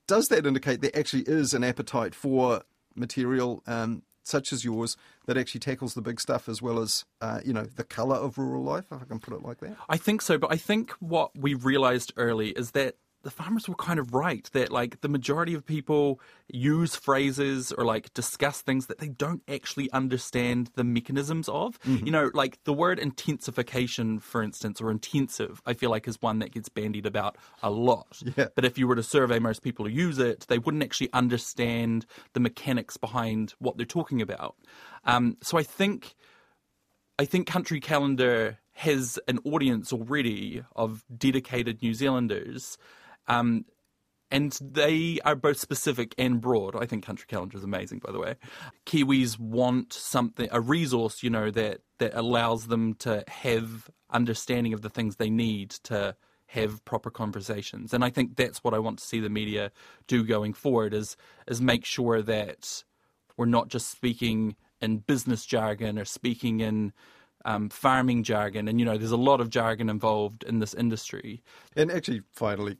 does 0.08 0.28
that 0.30 0.46
indicate 0.46 0.82
there 0.82 0.98
actually 0.98 1.24
is 1.24 1.54
an 1.54 1.64
appetite 1.64 2.14
for 2.14 2.64
material 2.96 3.64
um, 3.66 4.04
such 4.24 4.54
as 4.54 4.64
yours 4.64 4.98
that 5.26 5.38
actually 5.38 5.60
tackles 5.60 5.94
the 5.94 6.02
big 6.02 6.20
stuff 6.20 6.48
as 6.48 6.62
well 6.62 6.80
as 6.80 7.06
uh, 7.22 7.40
you 7.44 7.54
know 7.54 7.64
the 7.64 7.84
colour 7.84 8.16
of 8.16 8.38
rural 8.38 8.64
life, 8.64 8.86
if 8.92 9.02
I 9.02 9.06
can 9.06 9.20
put 9.20 9.34
it 9.34 9.44
like 9.44 9.60
that? 9.60 9.76
I 9.88 9.98
think 9.98 10.22
so, 10.22 10.38
but 10.38 10.52
I 10.52 10.58
think 10.58 10.92
what 11.00 11.38
we 11.38 11.54
realised 11.54 12.14
early 12.18 12.50
is 12.50 12.72
that 12.72 12.96
the 13.24 13.32
farmers 13.32 13.68
were 13.68 13.76
kind 13.76 14.00
of 14.00 14.14
right 14.14 14.50
that 14.54 14.72
like 14.72 15.02
the 15.02 15.10
majority 15.10 15.54
of 15.54 15.66
people 15.66 16.22
use 16.48 16.96
phrases 16.96 17.72
or 17.72 17.84
like 17.84 18.14
discuss 18.14 18.62
things 18.62 18.86
that 18.88 19.00
they 19.00 19.10
don't 19.10 19.42
actually 19.48 19.92
understand 19.92 20.72
the 20.76 20.84
mechanisms 20.84 21.50
of. 21.50 21.80
Mm-hmm. 21.82 22.06
You 22.06 22.12
know, 22.12 22.32
like 22.34 22.64
the 22.64 22.74
word 22.74 22.98
intensification, 22.98 24.20
for 24.20 24.42
instance, 24.42 24.80
or 24.80 24.90
intensive, 24.90 25.62
I 25.66 25.74
feel 25.74 25.90
like 25.90 26.08
is 26.08 26.22
one 26.22 26.40
that 26.40 26.52
gets 26.52 26.70
bandied 26.70 27.06
about 27.06 27.38
a 27.62 27.70
lot. 27.70 28.22
Yeah. 28.38 28.48
But 28.56 28.66
if 28.66 28.78
you 28.78 28.88
were 28.88 28.96
to 28.96 29.04
survey 29.04 29.40
most 29.40 29.62
people 29.62 29.86
who 29.86 29.92
use 29.92 30.20
it, 30.20 30.46
they 30.48 30.60
wouldn't 30.60 30.84
actually 30.84 31.12
understand 31.12 32.06
the 32.34 32.40
mechanics 32.40 32.96
behind 32.96 33.54
what 33.60 33.76
they're 33.76 33.86
talking 33.86 34.22
about. 34.22 34.56
Um, 35.06 35.38
so 35.42 35.58
I 35.58 35.64
think, 35.64 36.16
I 37.18 37.26
think 37.26 37.48
Country 37.48 37.80
Calendar 37.80 38.60
has 38.74 39.20
an 39.28 39.40
audience 39.44 39.92
already 39.92 40.64
of 40.74 41.04
dedicated 41.18 41.82
New 41.82 41.94
Zealanders 41.94 42.78
um, 43.30 43.66
and 44.32 44.58
they 44.62 45.20
are 45.26 45.36
both 45.36 45.58
specific 45.58 46.14
and 46.18 46.40
broad. 46.40 46.76
I 46.76 46.86
think 46.86 47.04
Country 47.04 47.26
Calendar 47.28 47.58
is 47.58 47.64
amazing, 47.64 48.00
by 48.00 48.12
the 48.12 48.20
way. 48.20 48.36
Kiwis 48.86 49.40
want 49.40 49.94
something, 49.94 50.48
a 50.52 50.62
resource, 50.62 51.24
you 51.24 51.30
know, 51.30 51.50
that 51.52 51.82
that 51.98 52.14
allows 52.14 52.68
them 52.68 52.94
to 52.96 53.24
have 53.28 53.90
understanding 54.12 54.74
of 54.74 54.82
the 54.82 54.90
things 54.90 55.16
they 55.16 55.30
need 55.30 55.72
to 55.72 56.16
have 56.48 56.84
proper 56.86 57.12
conversations. 57.12 57.94
And 57.94 58.04
I 58.04 58.10
think 58.10 58.36
that's 58.36 58.64
what 58.64 58.74
I 58.74 58.80
want 58.80 59.00
to 59.00 59.06
see 59.06 59.20
the 59.20 59.30
media 59.30 59.72
do 60.08 60.24
going 60.24 60.54
forward 60.54 60.94
is 60.94 61.16
is 61.48 61.62
make 61.62 61.86
sure 61.86 62.22
that 62.22 62.84
we're 63.38 63.46
not 63.46 63.70
just 63.70 63.90
speaking 63.90 64.56
in 64.82 64.98
business 64.98 65.46
jargon 65.46 65.98
or 65.98 66.06
speaking 66.06 66.60
in 66.60 66.94
um, 67.46 67.70
farming 67.70 68.24
jargon. 68.24 68.68
And 68.68 68.80
you 68.80 68.86
know, 68.86 68.98
there's 68.98 69.12
a 69.12 69.18
lot 69.18 69.42
of 69.42 69.50
jargon 69.50 69.90
involved 69.90 70.44
in 70.44 70.60
this 70.60 70.74
industry. 70.74 71.42
And 71.76 71.92
actually, 71.92 72.22
finally, 72.32 72.78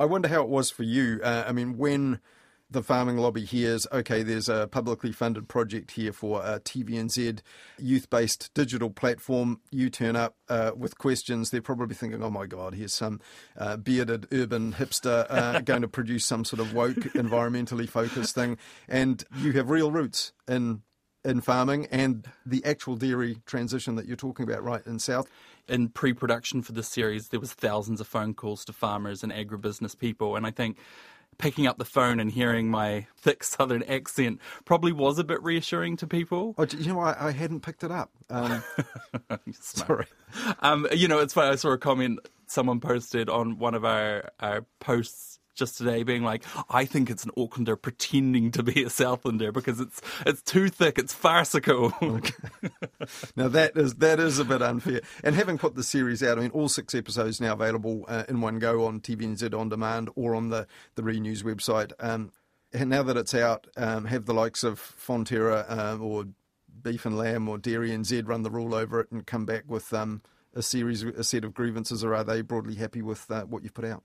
I 0.00 0.06
wonder 0.06 0.28
how 0.28 0.40
it 0.40 0.48
was 0.48 0.70
for 0.70 0.82
you. 0.82 1.20
Uh, 1.22 1.44
I 1.46 1.52
mean, 1.52 1.76
when 1.76 2.20
the 2.70 2.82
farming 2.82 3.18
lobby 3.18 3.44
hears, 3.44 3.86
okay, 3.92 4.22
there's 4.22 4.48
a 4.48 4.66
publicly 4.66 5.12
funded 5.12 5.46
project 5.46 5.90
here 5.90 6.10
for 6.10 6.40
a 6.42 6.58
TVNZ 6.58 7.40
youth 7.78 8.08
based 8.08 8.50
digital 8.54 8.88
platform. 8.88 9.60
You 9.70 9.90
turn 9.90 10.16
up 10.16 10.36
uh, 10.48 10.70
with 10.74 10.96
questions. 10.96 11.50
They're 11.50 11.60
probably 11.60 11.94
thinking, 11.94 12.22
oh 12.22 12.30
my 12.30 12.46
God, 12.46 12.76
here's 12.76 12.94
some 12.94 13.20
uh, 13.58 13.76
bearded 13.76 14.26
urban 14.32 14.72
hipster 14.72 15.26
uh, 15.28 15.60
going 15.64 15.82
to 15.82 15.88
produce 15.88 16.24
some 16.24 16.46
sort 16.46 16.60
of 16.60 16.72
woke, 16.72 16.96
environmentally 16.96 17.86
focused 17.86 18.34
thing. 18.34 18.56
And 18.88 19.22
you 19.36 19.52
have 19.52 19.68
real 19.68 19.90
roots 19.90 20.32
in 20.48 20.80
in 21.24 21.40
farming 21.40 21.86
and 21.90 22.26
the 22.46 22.64
actual 22.64 22.96
dairy 22.96 23.42
transition 23.44 23.94
that 23.94 24.06
you're 24.06 24.16
talking 24.16 24.48
about 24.48 24.62
right 24.62 24.86
in 24.86 24.98
South. 24.98 25.28
In 25.68 25.88
pre-production 25.88 26.62
for 26.62 26.72
this 26.72 26.88
series, 26.88 27.28
there 27.28 27.40
was 27.40 27.52
thousands 27.52 28.00
of 28.00 28.06
phone 28.06 28.34
calls 28.34 28.64
to 28.64 28.72
farmers 28.72 29.22
and 29.22 29.32
agribusiness 29.32 29.98
people, 29.98 30.36
and 30.36 30.46
I 30.46 30.50
think 30.50 30.76
picking 31.38 31.66
up 31.66 31.78
the 31.78 31.84
phone 31.84 32.20
and 32.20 32.30
hearing 32.30 32.70
my 32.70 33.06
thick 33.16 33.42
southern 33.42 33.82
accent 33.84 34.40
probably 34.64 34.92
was 34.92 35.18
a 35.18 35.24
bit 35.24 35.42
reassuring 35.42 35.96
to 35.96 36.06
people. 36.06 36.54
Oh, 36.58 36.66
you 36.78 36.92
know, 36.92 37.00
I, 37.00 37.28
I 37.28 37.30
hadn't 37.32 37.60
picked 37.60 37.82
it 37.82 37.90
up. 37.90 38.10
Um, 38.28 38.62
sorry. 39.52 40.06
Um, 40.60 40.86
you 40.92 41.08
know, 41.08 41.18
it's 41.18 41.34
funny. 41.34 41.50
I 41.50 41.56
saw 41.56 41.70
a 41.72 41.78
comment 41.78 42.20
someone 42.46 42.80
posted 42.80 43.28
on 43.28 43.58
one 43.58 43.74
of 43.74 43.84
our, 43.84 44.30
our 44.40 44.66
posts 44.80 45.39
just 45.54 45.78
today 45.78 46.02
being 46.02 46.22
like, 46.22 46.44
I 46.68 46.84
think 46.84 47.10
it's 47.10 47.24
an 47.24 47.30
Aucklander 47.36 47.80
pretending 47.80 48.50
to 48.52 48.62
be 48.62 48.82
a 48.82 48.86
Southlander 48.86 49.52
because 49.52 49.80
it's 49.80 50.00
it's 50.26 50.42
too 50.42 50.68
thick, 50.68 50.98
it's 50.98 51.12
farcical. 51.14 51.92
Okay. 52.02 52.34
now 53.36 53.48
that 53.48 53.76
is 53.76 53.94
that 53.96 54.20
is 54.20 54.38
a 54.38 54.44
bit 54.44 54.62
unfair. 54.62 55.00
And 55.22 55.34
having 55.34 55.58
put 55.58 55.74
the 55.74 55.82
series 55.82 56.22
out, 56.22 56.38
I 56.38 56.42
mean, 56.42 56.50
all 56.50 56.68
six 56.68 56.94
episodes 56.94 57.40
now 57.40 57.52
available 57.52 58.04
uh, 58.08 58.24
in 58.28 58.40
one 58.40 58.58
go 58.58 58.86
on 58.86 59.00
TVNZ 59.00 59.58
on 59.58 59.68
demand 59.68 60.10
or 60.16 60.34
on 60.34 60.50
the 60.50 60.66
the 60.94 61.02
Re 61.02 61.20
News 61.20 61.42
website. 61.42 61.92
Um, 62.00 62.32
and 62.72 62.90
now 62.90 63.02
that 63.02 63.16
it's 63.16 63.34
out, 63.34 63.66
um, 63.76 64.04
have 64.04 64.26
the 64.26 64.34
likes 64.34 64.62
of 64.62 64.80
Fonterra 64.80 65.68
um, 65.70 66.02
or 66.02 66.26
Beef 66.82 67.04
and 67.04 67.18
Lamb 67.18 67.48
or 67.48 67.58
Dairy 67.58 67.92
and 67.92 68.04
NZ 68.04 68.26
run 68.26 68.42
the 68.42 68.50
rule 68.50 68.74
over 68.74 69.00
it 69.00 69.10
and 69.10 69.26
come 69.26 69.44
back 69.44 69.64
with 69.66 69.92
um, 69.92 70.22
a 70.54 70.62
series, 70.62 71.02
a 71.02 71.24
set 71.24 71.44
of 71.44 71.54
grievances, 71.54 72.04
or 72.04 72.14
are 72.14 72.24
they 72.24 72.42
broadly 72.42 72.76
happy 72.76 73.02
with 73.02 73.30
uh, 73.30 73.42
what 73.42 73.62
you've 73.62 73.74
put 73.74 73.84
out? 73.84 74.04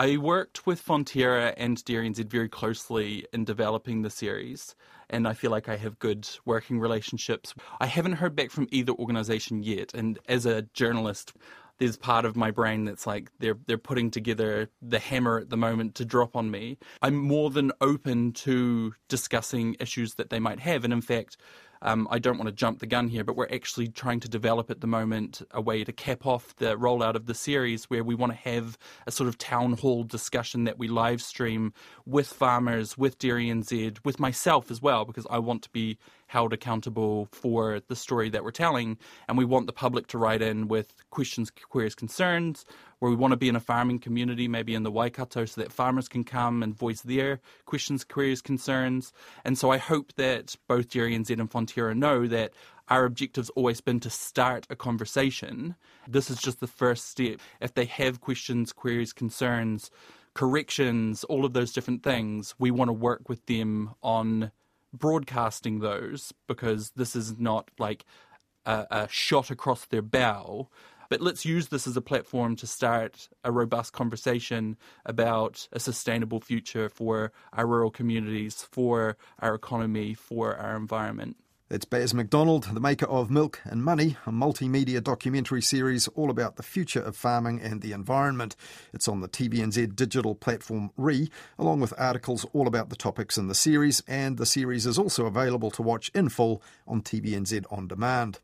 I 0.00 0.16
worked 0.16 0.64
with 0.64 0.86
Fonterra 0.86 1.54
and 1.56 1.84
Dairy 1.84 2.08
NZ 2.08 2.30
very 2.30 2.48
closely 2.48 3.26
in 3.32 3.44
developing 3.44 4.02
the 4.02 4.10
series, 4.10 4.76
and 5.10 5.26
I 5.26 5.34
feel 5.34 5.50
like 5.50 5.68
I 5.68 5.74
have 5.74 5.98
good 5.98 6.28
working 6.44 6.78
relationships. 6.78 7.52
I 7.80 7.86
haven't 7.86 8.12
heard 8.12 8.36
back 8.36 8.52
from 8.52 8.68
either 8.70 8.92
organisation 8.92 9.64
yet, 9.64 9.94
and 9.94 10.16
as 10.28 10.46
a 10.46 10.62
journalist, 10.72 11.32
there's 11.78 11.96
part 11.96 12.24
of 12.24 12.36
my 12.36 12.52
brain 12.52 12.84
that's 12.84 13.08
like 13.08 13.32
they're 13.40 13.58
they're 13.66 13.76
putting 13.76 14.12
together 14.12 14.68
the 14.80 15.00
hammer 15.00 15.40
at 15.40 15.50
the 15.50 15.56
moment 15.56 15.96
to 15.96 16.04
drop 16.04 16.36
on 16.36 16.48
me. 16.48 16.78
I'm 17.02 17.16
more 17.16 17.50
than 17.50 17.72
open 17.80 18.34
to 18.44 18.94
discussing 19.08 19.74
issues 19.80 20.14
that 20.14 20.30
they 20.30 20.38
might 20.38 20.60
have, 20.60 20.84
and 20.84 20.92
in 20.92 21.00
fact, 21.00 21.38
um, 21.82 22.08
I 22.10 22.18
don't 22.18 22.38
want 22.38 22.48
to 22.48 22.54
jump 22.54 22.80
the 22.80 22.86
gun 22.86 23.08
here, 23.08 23.24
but 23.24 23.36
we're 23.36 23.48
actually 23.52 23.88
trying 23.88 24.20
to 24.20 24.28
develop 24.28 24.70
at 24.70 24.80
the 24.80 24.86
moment 24.86 25.42
a 25.50 25.60
way 25.60 25.84
to 25.84 25.92
cap 25.92 26.26
off 26.26 26.54
the 26.56 26.76
rollout 26.76 27.14
of 27.14 27.26
the 27.26 27.34
series 27.34 27.84
where 27.84 28.04
we 28.04 28.14
want 28.14 28.32
to 28.32 28.38
have 28.38 28.78
a 29.06 29.10
sort 29.10 29.28
of 29.28 29.38
town 29.38 29.74
hall 29.74 30.04
discussion 30.04 30.64
that 30.64 30.78
we 30.78 30.88
live 30.88 31.22
stream 31.22 31.72
with 32.06 32.28
farmers, 32.28 32.98
with 32.98 33.18
Dairy 33.18 33.46
NZ, 33.46 33.98
with 34.04 34.18
myself 34.18 34.70
as 34.70 34.82
well, 34.82 35.04
because 35.04 35.26
I 35.30 35.38
want 35.38 35.62
to 35.62 35.70
be 35.70 35.98
held 36.28 36.52
accountable 36.52 37.28
for 37.32 37.80
the 37.88 37.96
story 37.96 38.30
that 38.30 38.44
we're 38.44 38.50
telling. 38.52 38.96
And 39.28 39.36
we 39.36 39.44
want 39.44 39.66
the 39.66 39.72
public 39.72 40.06
to 40.08 40.18
write 40.18 40.40
in 40.40 40.68
with 40.68 40.94
questions, 41.10 41.50
queries, 41.50 41.94
concerns, 41.94 42.64
where 43.00 43.10
we 43.10 43.16
want 43.16 43.32
to 43.32 43.36
be 43.36 43.48
in 43.48 43.56
a 43.56 43.60
farming 43.60 43.98
community, 43.98 44.46
maybe 44.46 44.74
in 44.74 44.82
the 44.82 44.90
Waikato, 44.90 45.44
so 45.44 45.60
that 45.60 45.72
farmers 45.72 46.08
can 46.08 46.24
come 46.24 46.62
and 46.62 46.76
voice 46.76 47.00
their 47.00 47.40
questions, 47.64 48.04
queries, 48.04 48.40
concerns. 48.40 49.12
And 49.44 49.58
so 49.58 49.70
I 49.70 49.78
hope 49.78 50.12
that 50.14 50.54
both 50.68 50.90
Dairy 50.90 51.16
NZ 51.16 51.30
and 51.40 51.50
Fonterra 51.50 51.96
know 51.96 52.26
that 52.26 52.52
our 52.88 53.04
objective's 53.04 53.50
always 53.50 53.80
been 53.80 54.00
to 54.00 54.10
start 54.10 54.66
a 54.70 54.76
conversation. 54.76 55.76
This 56.06 56.30
is 56.30 56.38
just 56.38 56.60
the 56.60 56.66
first 56.66 57.08
step. 57.08 57.40
If 57.60 57.74
they 57.74 57.84
have 57.84 58.20
questions, 58.20 58.72
queries, 58.72 59.12
concerns, 59.12 59.90
corrections, 60.34 61.24
all 61.24 61.44
of 61.44 61.52
those 61.52 61.72
different 61.72 62.02
things, 62.02 62.54
we 62.58 62.70
want 62.70 62.88
to 62.88 62.92
work 62.92 63.28
with 63.28 63.44
them 63.46 63.94
on 64.02 64.52
broadcasting 64.92 65.80
those 65.80 66.32
because 66.46 66.90
this 66.96 67.14
is 67.14 67.38
not 67.38 67.70
like 67.78 68.04
a, 68.64 68.86
a 68.90 69.08
shot 69.08 69.50
across 69.50 69.84
their 69.86 70.02
bow. 70.02 70.68
But 71.10 71.22
let's 71.22 71.46
use 71.46 71.68
this 71.68 71.86
as 71.86 71.96
a 71.96 72.02
platform 72.02 72.54
to 72.56 72.66
start 72.66 73.30
a 73.42 73.50
robust 73.50 73.94
conversation 73.94 74.76
about 75.06 75.66
a 75.72 75.80
sustainable 75.80 76.40
future 76.40 76.90
for 76.90 77.32
our 77.54 77.66
rural 77.66 77.90
communities, 77.90 78.66
for 78.70 79.16
our 79.38 79.54
economy, 79.54 80.12
for 80.12 80.54
our 80.56 80.76
environment. 80.76 81.36
That's 81.70 81.84
Baz 81.84 82.14
Macdonald, 82.14 82.64
the 82.72 82.80
maker 82.80 83.04
of 83.04 83.30
Milk 83.30 83.60
and 83.64 83.84
Money, 83.84 84.16
a 84.24 84.30
multimedia 84.30 85.04
documentary 85.04 85.60
series 85.60 86.08
all 86.08 86.30
about 86.30 86.56
the 86.56 86.62
future 86.62 87.02
of 87.02 87.14
farming 87.14 87.60
and 87.60 87.82
the 87.82 87.92
environment. 87.92 88.56
It's 88.94 89.06
on 89.06 89.20
the 89.20 89.28
TVNZ 89.28 89.94
digital 89.94 90.34
platform 90.34 90.92
Re, 90.96 91.30
along 91.58 91.80
with 91.80 91.92
articles 91.98 92.46
all 92.54 92.66
about 92.66 92.88
the 92.88 92.96
topics 92.96 93.36
in 93.36 93.48
the 93.48 93.54
series, 93.54 94.02
and 94.08 94.38
the 94.38 94.46
series 94.46 94.86
is 94.86 94.98
also 94.98 95.26
available 95.26 95.70
to 95.72 95.82
watch 95.82 96.10
in 96.14 96.30
full 96.30 96.62
on 96.86 97.02
TVNZ 97.02 97.64
On 97.70 97.86
Demand. 97.86 98.36